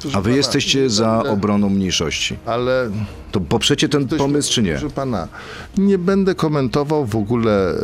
Proszę 0.00 0.16
A 0.16 0.20
wy 0.20 0.24
pana, 0.24 0.36
jesteście 0.36 0.90
za 0.90 1.22
obroną 1.22 1.68
mniejszości. 1.68 2.36
Ale 2.46 2.90
To 3.32 3.40
poprzecie 3.40 3.88
ten 3.88 4.06
Ktoś- 4.06 4.18
pomysł, 4.18 4.52
czy 4.52 4.62
nie? 4.62 4.72
Proszę 4.72 4.90
pana, 4.94 5.28
nie 5.78 5.98
będę 5.98 6.34
komentował 6.34 7.06
w 7.06 7.16
ogóle 7.16 7.70
e, 7.70 7.76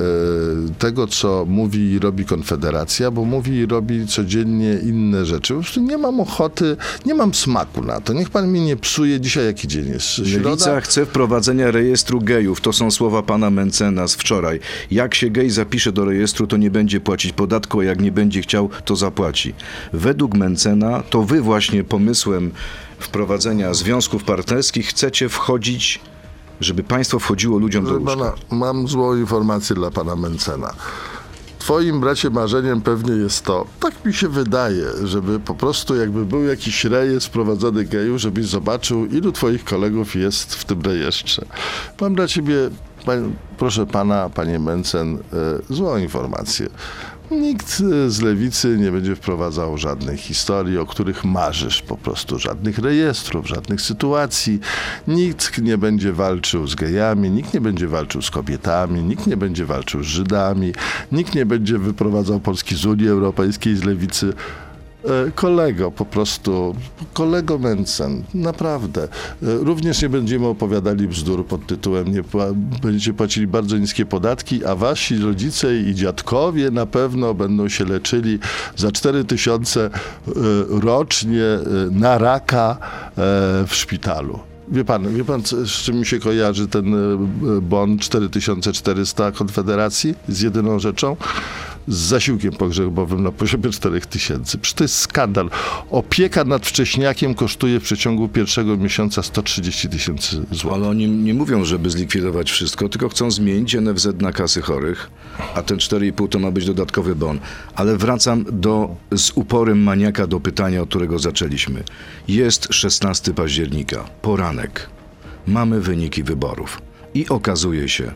tego, 0.78 1.06
co 1.06 1.44
mówi 1.48 1.92
i 1.92 1.98
robi 1.98 2.24
Konfederacja, 2.24 3.10
bo 3.10 3.24
mówi 3.24 3.52
i 3.52 3.66
robi 3.66 4.06
codziennie 4.06 4.78
inne 4.82 5.26
rzeczy. 5.26 5.54
Po 5.54 5.60
prostu 5.60 5.80
nie 5.80 5.98
mam 5.98 6.20
ochoty, 6.20 6.76
nie 7.06 7.14
mam 7.14 7.34
smaku 7.34 7.82
na 7.82 8.00
to. 8.00 8.12
Niech 8.12 8.30
pan 8.30 8.52
mi 8.52 8.60
nie 8.60 8.76
psuje. 8.76 9.20
Dzisiaj 9.20 9.46
jaki 9.46 9.68
dzień 9.68 9.88
jest? 9.88 10.06
Środa? 10.06 10.50
Lewica 10.50 10.80
chce 10.80 11.06
wprowadzenia 11.06 11.70
rejestru 11.70 12.20
gejów. 12.20 12.60
To 12.60 12.72
są 12.72 12.90
słowa 12.90 13.22
pana 13.22 13.50
Mencena 13.50 14.08
z 14.08 14.14
wczoraj. 14.14 14.60
Jak 14.90 15.14
się 15.14 15.30
gej 15.30 15.50
zapisze 15.50 15.92
do 15.92 16.04
rejestru, 16.04 16.46
to 16.46 16.56
nie 16.56 16.70
będzie 16.70 17.00
płacić 17.00 17.32
podatku, 17.32 17.80
a 17.80 17.84
jak 17.84 18.00
nie 18.00 18.12
będzie 18.12 18.42
chciał, 18.42 18.70
to 18.84 18.96
zapłaci. 18.96 19.54
Według 19.92 20.34
Mencena 20.34 21.02
to 21.10 21.22
wy 21.22 21.40
właśnie 21.40 21.84
pomysłem 21.84 22.50
wprowadzenia 22.98 23.74
związków 23.74 24.24
partnerskich 24.24 24.86
chcecie 24.86 25.28
wchodzić, 25.28 26.00
żeby 26.60 26.82
państwo 26.82 27.18
wchodziło 27.18 27.58
ludziom 27.58 27.84
do 27.84 27.92
łóżka. 27.92 28.16
pana, 28.16 28.32
mam 28.50 28.88
złą 28.88 29.16
informację 29.16 29.76
dla 29.76 29.90
pana 29.90 30.16
Mencena. 30.16 30.74
Twoim 31.58 32.00
bracie 32.00 32.30
marzeniem 32.30 32.80
pewnie 32.80 33.12
jest 33.12 33.44
to, 33.44 33.66
tak 33.80 34.04
mi 34.04 34.14
się 34.14 34.28
wydaje, 34.28 34.84
żeby 35.04 35.40
po 35.40 35.54
prostu 35.54 35.96
jakby 35.96 36.24
był 36.24 36.44
jakiś 36.44 36.84
rejestr 36.84 37.30
prowadzony 37.30 37.84
gejów, 37.84 38.18
żebyś 38.18 38.46
zobaczył, 38.46 39.06
ilu 39.06 39.32
twoich 39.32 39.64
kolegów 39.64 40.14
jest 40.14 40.54
w 40.54 40.64
tym 40.64 40.82
rejestrze. 40.82 41.44
Mam 42.00 42.14
dla 42.14 42.28
ciebie, 42.28 42.54
pań, 43.06 43.34
proszę 43.58 43.86
pana, 43.86 44.30
panie 44.30 44.58
Mencen, 44.58 45.14
e, 45.16 45.74
złą 45.74 45.96
informację. 45.96 46.68
Nikt 47.30 47.82
e, 47.92 48.10
z 48.10 48.20
lewicy 48.22 48.78
nie 48.78 48.92
będzie 48.92 49.16
wprowadzał 49.16 49.78
żadnej 49.78 50.16
historii, 50.16 50.78
o 50.78 50.86
których 50.86 51.24
marzysz, 51.24 51.82
po 51.82 51.96
prostu 51.96 52.38
żadnych 52.38 52.78
rejestrów, 52.78 53.48
żadnych 53.48 53.80
sytuacji. 53.80 54.60
Nikt 55.08 55.62
nie 55.62 55.78
będzie 55.78 56.12
walczył 56.12 56.66
z 56.66 56.74
gejami, 56.74 57.30
nikt 57.30 57.54
nie 57.54 57.60
będzie 57.60 57.88
walczył 57.88 58.22
z 58.22 58.30
kobietami, 58.30 59.02
nikt 59.02 59.26
nie 59.26 59.36
będzie 59.36 59.66
walczył 59.66 60.02
z 60.02 60.06
Żydami, 60.06 60.72
nikt 61.12 61.34
nie 61.34 61.46
będzie 61.46 61.78
wyprowadzał 61.78 62.40
Polski 62.40 62.74
z 62.74 62.86
Unii 62.86 63.08
Europejskiej, 63.08 63.76
z 63.76 63.84
lewicy. 63.84 64.32
E, 65.06 65.30
Kolego, 65.30 65.90
po 65.90 66.04
prostu, 66.04 66.74
kolego 67.12 67.58
Mencen, 67.58 68.22
naprawdę. 68.34 69.02
E, 69.02 69.08
Również 69.42 70.02
nie 70.02 70.08
będziemy 70.08 70.46
opowiadali 70.46 71.08
bzdur 71.08 71.46
pod 71.46 71.66
tytułem 71.66 72.12
nie 72.12 72.22
będziecie 72.82 73.12
płacili 73.12 73.46
bardzo 73.46 73.78
niskie 73.78 74.06
podatki, 74.06 74.64
a 74.64 74.74
wasi 74.74 75.18
rodzice 75.18 75.76
i 75.76 75.94
dziadkowie 75.94 76.70
na 76.70 76.86
pewno 76.86 77.34
będą 77.34 77.68
się 77.68 77.84
leczyli 77.84 78.38
za 78.76 78.92
4 78.92 79.24
tysiące 79.24 79.84
e, 79.84 79.90
rocznie 80.68 81.44
na 81.90 82.18
raka 82.18 82.76
w 83.66 83.74
szpitalu. 83.74 84.38
Wie 84.68 84.84
pan, 84.84 85.14
wie 85.14 85.24
pan, 85.24 85.42
z 85.42 85.70
czym 85.70 85.98
mi 85.98 86.06
się 86.06 86.18
kojarzy 86.18 86.68
ten 86.68 86.94
bon 87.62 87.98
4400 87.98 89.32
Konfederacji? 89.32 90.14
Z 90.28 90.40
jedyną 90.40 90.78
rzeczą? 90.78 91.16
Z 91.88 91.96
zasiłkiem 91.96 92.52
pogrzebowym 92.52 93.22
na 93.22 93.32
poziomie 93.32 93.70
4000. 93.70 94.58
Przecież 94.58 94.74
to 94.74 94.84
jest 94.84 94.98
skandal. 94.98 95.50
Opieka 95.90 96.44
nad 96.44 96.66
wcześniakiem 96.66 97.34
kosztuje 97.34 97.80
w 97.80 97.82
przeciągu 97.82 98.28
pierwszego 98.28 98.76
miesiąca 98.76 99.22
130 99.22 99.88
tysięcy 99.88 100.36
złotych. 100.36 100.72
Ale 100.72 100.88
oni 100.88 101.08
nie 101.08 101.34
mówią, 101.34 101.64
żeby 101.64 101.90
zlikwidować 101.90 102.50
wszystko, 102.50 102.88
tylko 102.88 103.08
chcą 103.08 103.30
zmienić 103.30 103.74
NFZ 103.74 104.08
na 104.20 104.32
kasy 104.32 104.62
chorych, 104.62 105.10
a 105.54 105.62
ten 105.62 105.78
4,5 105.78 106.28
to 106.28 106.38
ma 106.38 106.50
być 106.50 106.66
dodatkowy 106.66 107.14
bon. 107.14 107.38
Ale 107.74 107.96
wracam 107.96 108.44
do, 108.52 108.96
z 109.16 109.30
uporem 109.34 109.82
maniaka 109.82 110.26
do 110.26 110.40
pytania, 110.40 110.82
od 110.82 110.88
którego 110.88 111.18
zaczęliśmy. 111.18 111.82
Jest 112.28 112.68
16 112.70 113.34
października, 113.34 114.04
poranek. 114.22 114.90
Mamy 115.46 115.80
wyniki 115.80 116.22
wyborów. 116.22 116.82
I 117.14 117.28
okazuje 117.28 117.88
się, 117.88 118.12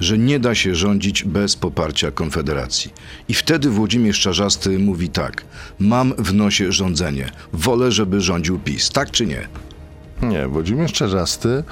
że 0.00 0.18
nie 0.18 0.40
da 0.40 0.54
się 0.54 0.74
rządzić 0.74 1.24
bez 1.24 1.56
poparcia 1.56 2.10
Konfederacji. 2.10 2.92
I 3.28 3.34
wtedy 3.34 3.70
Włodzimierz 3.70 4.20
Czarzasty 4.20 4.78
mówi 4.78 5.08
tak: 5.08 5.44
Mam 5.78 6.14
w 6.18 6.34
nosie 6.34 6.72
rządzenie. 6.72 7.30
Wolę, 7.52 7.92
żeby 7.92 8.20
rządził 8.20 8.58
PiS. 8.58 8.90
Tak 8.90 9.10
czy 9.10 9.26
nie? 9.26 9.48
Nie, 10.22 10.48
Włodzimierz 10.48 10.92
Czerzasty, 10.92 11.64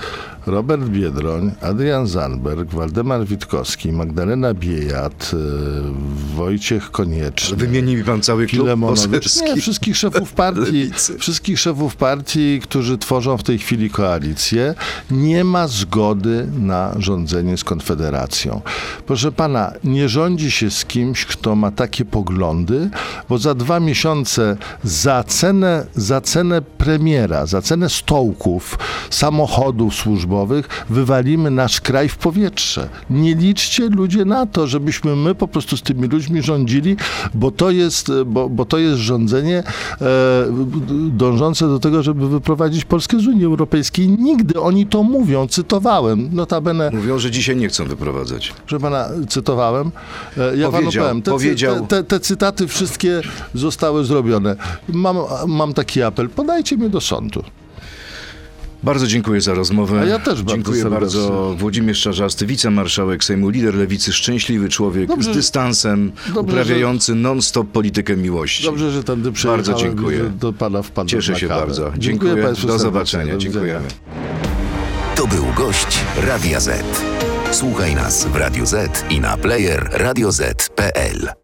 Robert 0.46 0.83
Biedroń, 0.83 1.52
Adrian 1.62 2.07
Zandberg, 2.07 2.74
Waldemar 2.74 3.24
Witkowski, 3.26 3.92
Magdalena 3.92 4.54
Biejat, 4.54 5.30
y, 5.35 5.37
Wojciech 6.37 6.90
Konieczny. 6.90 7.57
Wymieni 7.57 7.96
mi 7.96 8.04
pan 8.04 8.22
cały 8.22 8.46
klub 8.46 8.62
Filemonowicz. 8.62 9.04
poselski. 9.07 9.44
Nie, 9.44 9.57
wszystkich 9.61 9.96
szefów 9.96 10.33
partii, 10.42 10.90
wszystkich 11.18 11.61
szefów 11.61 11.96
partii, 11.96 12.61
którzy 12.62 12.98
tworzą 12.98 13.37
w 13.37 13.42
tej 13.42 13.59
chwili 13.59 13.90
koalicję, 13.90 14.74
nie 15.11 15.44
ma 15.44 15.68
zgody 15.68 16.46
na 16.59 16.94
rządzenie 16.98 17.57
z 17.57 17.64
Konfederacją. 17.64 18.61
Proszę 19.07 19.33
pana, 19.33 19.72
nie 19.85 20.09
rządzi 20.09 20.50
się 20.50 20.70
z 20.70 20.85
kimś, 20.85 21.26
kto 21.26 21.54
ma 21.54 21.70
takie 21.70 22.04
poglądy, 22.04 22.90
bo 23.28 23.38
za 23.38 23.54
dwa 23.54 23.80
miesiące 23.80 24.57
za 24.85 25.24
cenę, 25.24 25.87
za 25.94 26.20
cenę 26.20 26.62
premiera, 26.62 27.46
za 27.46 27.62
cenę 27.62 27.88
stołków, 27.88 28.78
samochodów 29.11 29.94
służbowych 29.94 30.34
wywalimy 30.90 31.51
nasz 31.51 31.81
kraj 31.81 32.09
w 32.09 32.16
powietrze. 32.16 32.88
Nie 33.11 33.35
liczcie 33.35 33.88
ludzie 33.88 34.25
na 34.25 34.47
to, 34.47 34.66
żebyśmy 34.66 35.16
my 35.16 35.35
po 35.35 35.49
prostu 35.49 35.77
z 35.77 35.83
tymi 35.83 36.09
ludźmi 36.09 36.42
rządzili, 36.42 36.97
bo 37.35 37.51
to 37.51 37.70
jest, 37.70 38.12
bo, 38.27 38.49
bo 38.49 38.64
to 38.64 38.79
jest 38.79 38.99
rządzenie 38.99 39.59
e, 39.59 40.05
dążące 41.09 41.68
do 41.68 41.79
tego, 41.79 42.03
żeby 42.03 42.29
wyprowadzić 42.29 42.85
Polskę 42.85 43.20
z 43.20 43.27
Unii 43.27 43.44
Europejskiej. 43.44 44.09
Nigdy 44.09 44.61
oni 44.61 44.87
to 44.87 45.03
mówią, 45.03 45.47
cytowałem, 45.49 46.29
notabene, 46.33 46.90
Mówią, 46.92 47.18
że 47.18 47.31
dzisiaj 47.31 47.57
nie 47.57 47.68
chcą 47.68 47.85
wyprowadzać. 47.85 48.53
proszę 48.66 48.81
pana, 48.83 49.09
cytowałem. 49.29 49.90
E, 50.38 50.57
Ja 50.57 50.70
panu 50.70 50.83
Powiedział, 50.83 51.05
powiem, 51.05 51.23
te, 51.23 51.31
powiedział. 51.31 51.87
Te, 51.87 51.97
te, 51.97 52.05
te 52.05 52.20
cytaty 52.20 52.68
wszystkie 52.68 53.20
zostały 53.55 54.05
zrobione. 54.05 54.57
Mam, 54.88 55.16
mam 55.47 55.75
taki 55.75 56.03
apel, 56.03 56.29
podajcie 56.29 56.77
mnie 56.77 56.88
do 56.88 57.01
sądu. 57.01 57.42
Bardzo 58.85 59.07
dziękuję 59.07 59.40
za 59.40 59.55
rozmowę. 59.55 60.01
A 60.01 60.05
ja 60.05 60.18
też 60.18 60.42
bardzo 60.42 60.55
Dziękuję 60.55 60.83
serdecznie. 60.83 61.20
bardzo. 61.20 61.55
Włodzimierz 61.59 62.01
Czarzasty, 62.03 62.47
wicemarszałek 62.47 63.25
Sejmu, 63.25 63.49
lider 63.49 63.75
lewicy, 63.75 64.12
szczęśliwy 64.12 64.68
człowiek 64.68 65.09
Dobrze, 65.09 65.33
z 65.33 65.37
dystansem, 65.37 66.12
dobrze, 66.27 66.40
uprawiający 66.40 67.14
non-stop 67.14 67.68
politykę 67.73 68.16
miłości. 68.16 68.64
Dobrze, 68.64 68.90
że 68.90 69.05
tędy 69.05 69.33
przejechałem. 69.33 69.64
Bardzo 69.66 69.83
dziękuję. 69.83 70.18
że 70.18 70.31
Do 70.31 70.53
pana 70.53 70.83
wpadłem 70.83 71.09
Cieszę 71.09 71.37
się 71.37 71.49
bardzo. 71.49 71.83
Dziękuję, 71.99 72.01
Dziękuję. 72.31 72.44
państwu 72.44 72.66
Do 72.66 72.79
zobaczenia. 72.79 73.33
Do. 73.33 73.38
Dziękujemy. 73.38 73.87
To 75.14 75.27
był 75.27 75.44
gość 75.57 75.99
Radia 76.27 76.61
Z. 76.61 76.85
Słuchaj 77.51 77.94
nas 77.94 78.27
w 78.27 78.37
Radio 78.37 78.66
Z 78.66 79.05
i 79.11 79.20
na 79.20 79.37
player 79.37 79.88
radioz.pl. 79.92 81.43